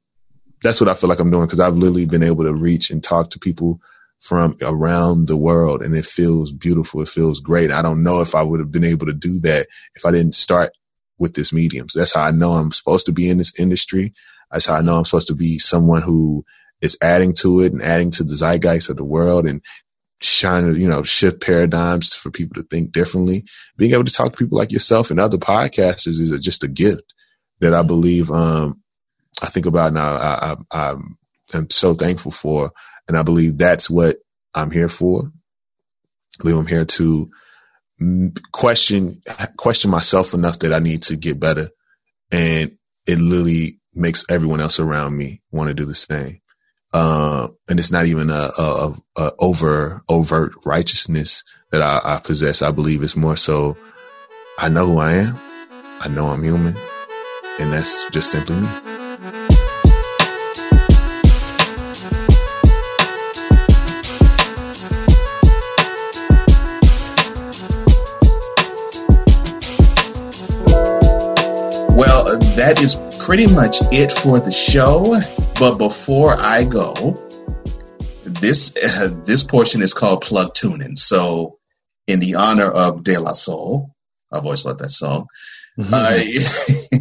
[0.62, 3.02] that's what I feel like I'm doing because I've literally been able to reach and
[3.02, 3.80] talk to people
[4.18, 7.00] from around the world and it feels beautiful.
[7.00, 7.70] It feels great.
[7.70, 10.34] I don't know if I would have been able to do that if I didn't
[10.34, 10.72] start
[11.18, 11.88] with this medium.
[11.88, 14.12] So that's how I know I'm supposed to be in this industry.
[14.50, 16.44] That's how I know I'm supposed to be someone who
[16.80, 19.62] is adding to it and adding to the zeitgeist of the world and
[20.22, 23.44] trying to, you know, shift paradigms for people to think differently.
[23.76, 27.14] Being able to talk to people like yourself and other podcasters is just a gift
[27.60, 28.82] that I believe um,
[29.42, 30.96] I think about now, I, I,
[31.54, 32.72] I'm so thankful for,
[33.08, 34.16] and I believe that's what
[34.54, 35.32] I'm here for.
[36.38, 37.30] I believe I'm here to
[38.52, 39.20] question
[39.56, 41.68] question myself enough that I need to get better,
[42.30, 42.76] and
[43.06, 46.40] it literally makes everyone else around me want to do the same.
[46.92, 52.62] Uh, and it's not even a, a, a, over overt righteousness that I, I possess.
[52.62, 53.76] I believe it's more so
[54.58, 55.38] I know who I am.
[56.00, 56.76] I know I'm human
[57.58, 58.89] And that's just simply me.
[72.70, 75.16] That is pretty much it for the show.
[75.58, 77.18] But before I go,
[78.24, 80.94] this uh, this portion is called plug tuning.
[80.94, 81.58] So,
[82.06, 83.92] in the honor of De La Soul,
[84.32, 85.26] I've always loved that song.
[85.78, 86.98] Mm-hmm.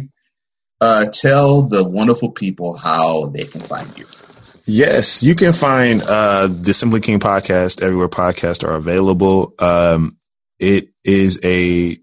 [0.80, 4.06] uh, tell the wonderful people how they can find you.
[4.66, 9.54] Yes, you can find uh, the Simply King podcast everywhere podcasts are available.
[9.60, 10.16] Um,
[10.58, 11.96] it is a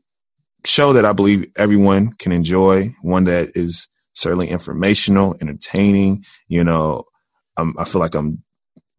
[0.68, 6.24] show that I believe everyone can enjoy, one that is certainly informational, entertaining.
[6.48, 7.04] You know,
[7.58, 8.44] I'm, I feel like I'm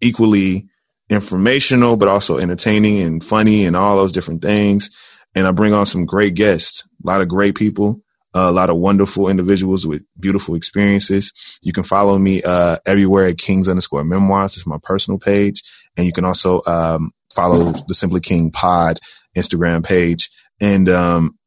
[0.00, 0.68] equally
[1.10, 4.90] informational, but also entertaining and funny and all those different things.
[5.34, 8.00] And I bring on some great guests, a lot of great people,
[8.34, 11.32] a lot of wonderful individuals with beautiful experiences.
[11.62, 14.56] You can follow me uh, everywhere at Kings underscore memoirs.
[14.56, 15.62] It's my personal page.
[15.96, 19.00] And you can also um, follow the Simply King Pod
[19.36, 20.30] Instagram page.
[20.60, 21.37] And um,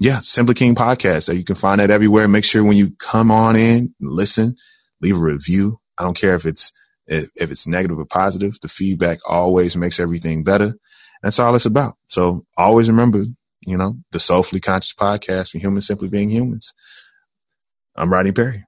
[0.00, 1.24] yeah, Simply King podcast.
[1.24, 2.26] So you can find that everywhere.
[2.26, 4.56] Make sure when you come on in, listen,
[5.02, 5.78] leave a review.
[5.98, 6.72] I don't care if it's
[7.06, 8.58] if, if it's negative or positive.
[8.62, 10.72] The feedback always makes everything better.
[11.22, 11.96] That's all it's about.
[12.06, 13.24] So always remember,
[13.66, 16.72] you know, the Soulfully Conscious podcast for humans simply being humans.
[17.94, 18.64] I'm Rodney Perry.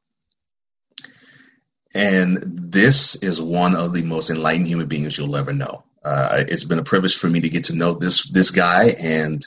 [1.94, 5.82] And this is one of the most enlightened human beings you'll ever know.
[6.04, 9.42] Uh, it's been a privilege for me to get to know this this guy and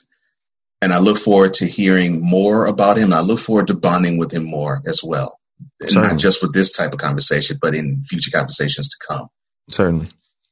[0.86, 3.12] and I look forward to hearing more about him.
[3.12, 5.40] I look forward to bonding with him more as well.
[5.82, 6.10] Certainly.
[6.10, 9.28] Not just with this type of conversation, but in future conversations to come.
[9.68, 10.10] Certainly.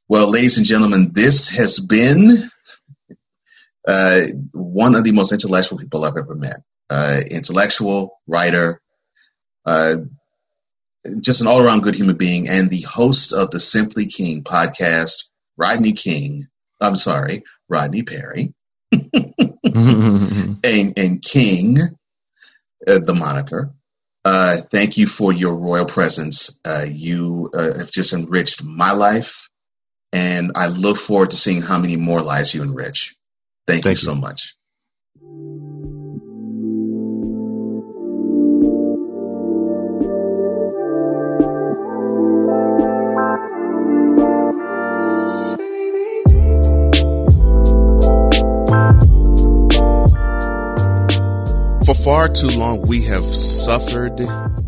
[0.08, 2.50] Well, ladies and gentlemen, this has been
[3.86, 4.20] uh,
[4.50, 6.56] one of the most intellectual people I've ever met.
[6.90, 8.82] Uh, intellectual, writer,
[9.64, 9.94] uh,
[11.20, 15.26] just an all around good human being, and the host of the Simply King podcast,
[15.56, 16.42] Rodney King.
[16.80, 18.52] I'm sorry, Rodney Perry.
[19.74, 21.76] And, and King,
[22.86, 23.72] uh, the moniker.
[24.24, 26.58] Uh, thank you for your royal presence.
[26.64, 29.48] Uh, you uh, have just enriched my life,
[30.12, 33.16] and I look forward to seeing how many more lives you enrich.
[33.66, 34.54] Thank, thank you, you so much.
[52.04, 54.18] Far too long we have suffered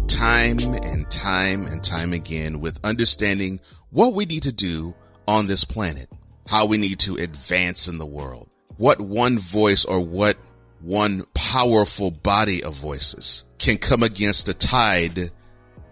[0.08, 3.60] time and time and time again with understanding
[3.90, 4.94] what we need to do
[5.28, 6.06] on this planet,
[6.48, 10.38] how we need to advance in the world, what one voice or what
[10.80, 15.20] one powerful body of voices can come against the tide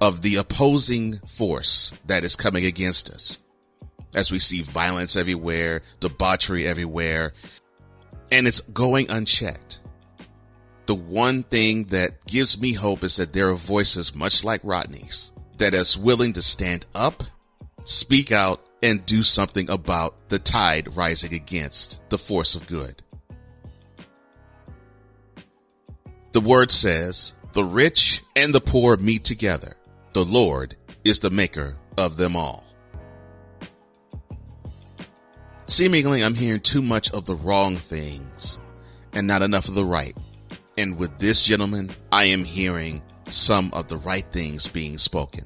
[0.01, 3.39] of the opposing force that is coming against us.
[4.15, 7.35] As we see violence everywhere, debauchery everywhere,
[8.33, 9.81] and it's going unchecked
[10.87, 15.33] the one thing that gives me hope is that there are voices much like Rodney's
[15.59, 17.23] that is willing to stand up,
[17.85, 23.03] speak out, and do something about the tide rising against the force of good.
[26.33, 29.75] The word says, the rich and the poor meet together.
[30.13, 32.65] The Lord is the maker of them all.
[35.67, 38.59] Seemingly, I'm hearing too much of the wrong things
[39.15, 40.17] and not enough of the right.
[40.77, 45.45] And with this gentleman, I am hearing some of the right things being spoken.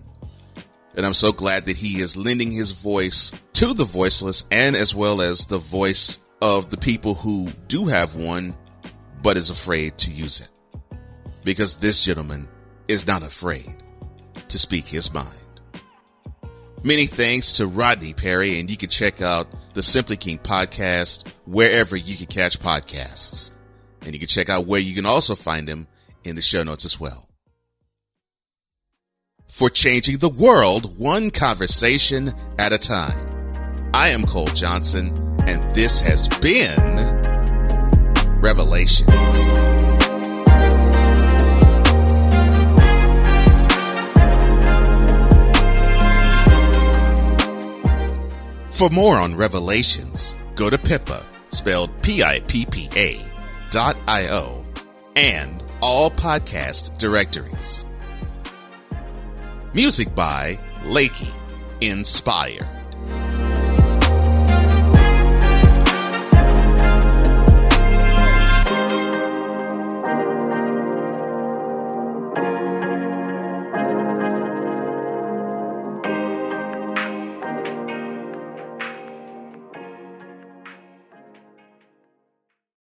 [0.97, 4.95] And I'm so glad that he is lending his voice to the voiceless and as
[4.95, 8.57] well as the voice of the people who do have one,
[9.23, 10.51] but is afraid to use it.
[11.45, 12.49] Because this gentleman
[12.89, 13.77] is not afraid
[14.49, 15.35] to speak his mind.
[16.85, 21.97] Many thanks to Rodney Perry, and you can check out the Simply King podcast wherever
[21.97, 23.58] you can catch podcasts.
[24.09, 25.87] And you can check out where you can also find him
[26.25, 27.29] in the show notes as well.
[29.53, 33.29] For changing the world one conversation at a time.
[33.93, 35.09] I am Cole Johnson,
[35.47, 36.75] and this has been
[38.41, 39.09] Revelations.
[48.75, 53.38] For more on Revelations, go to Pippa, spelled P-I-P-P-A
[53.77, 54.65] Io
[55.17, 57.85] and all podcast directories.
[59.75, 61.33] Music by Lakey
[61.81, 62.78] Inspire.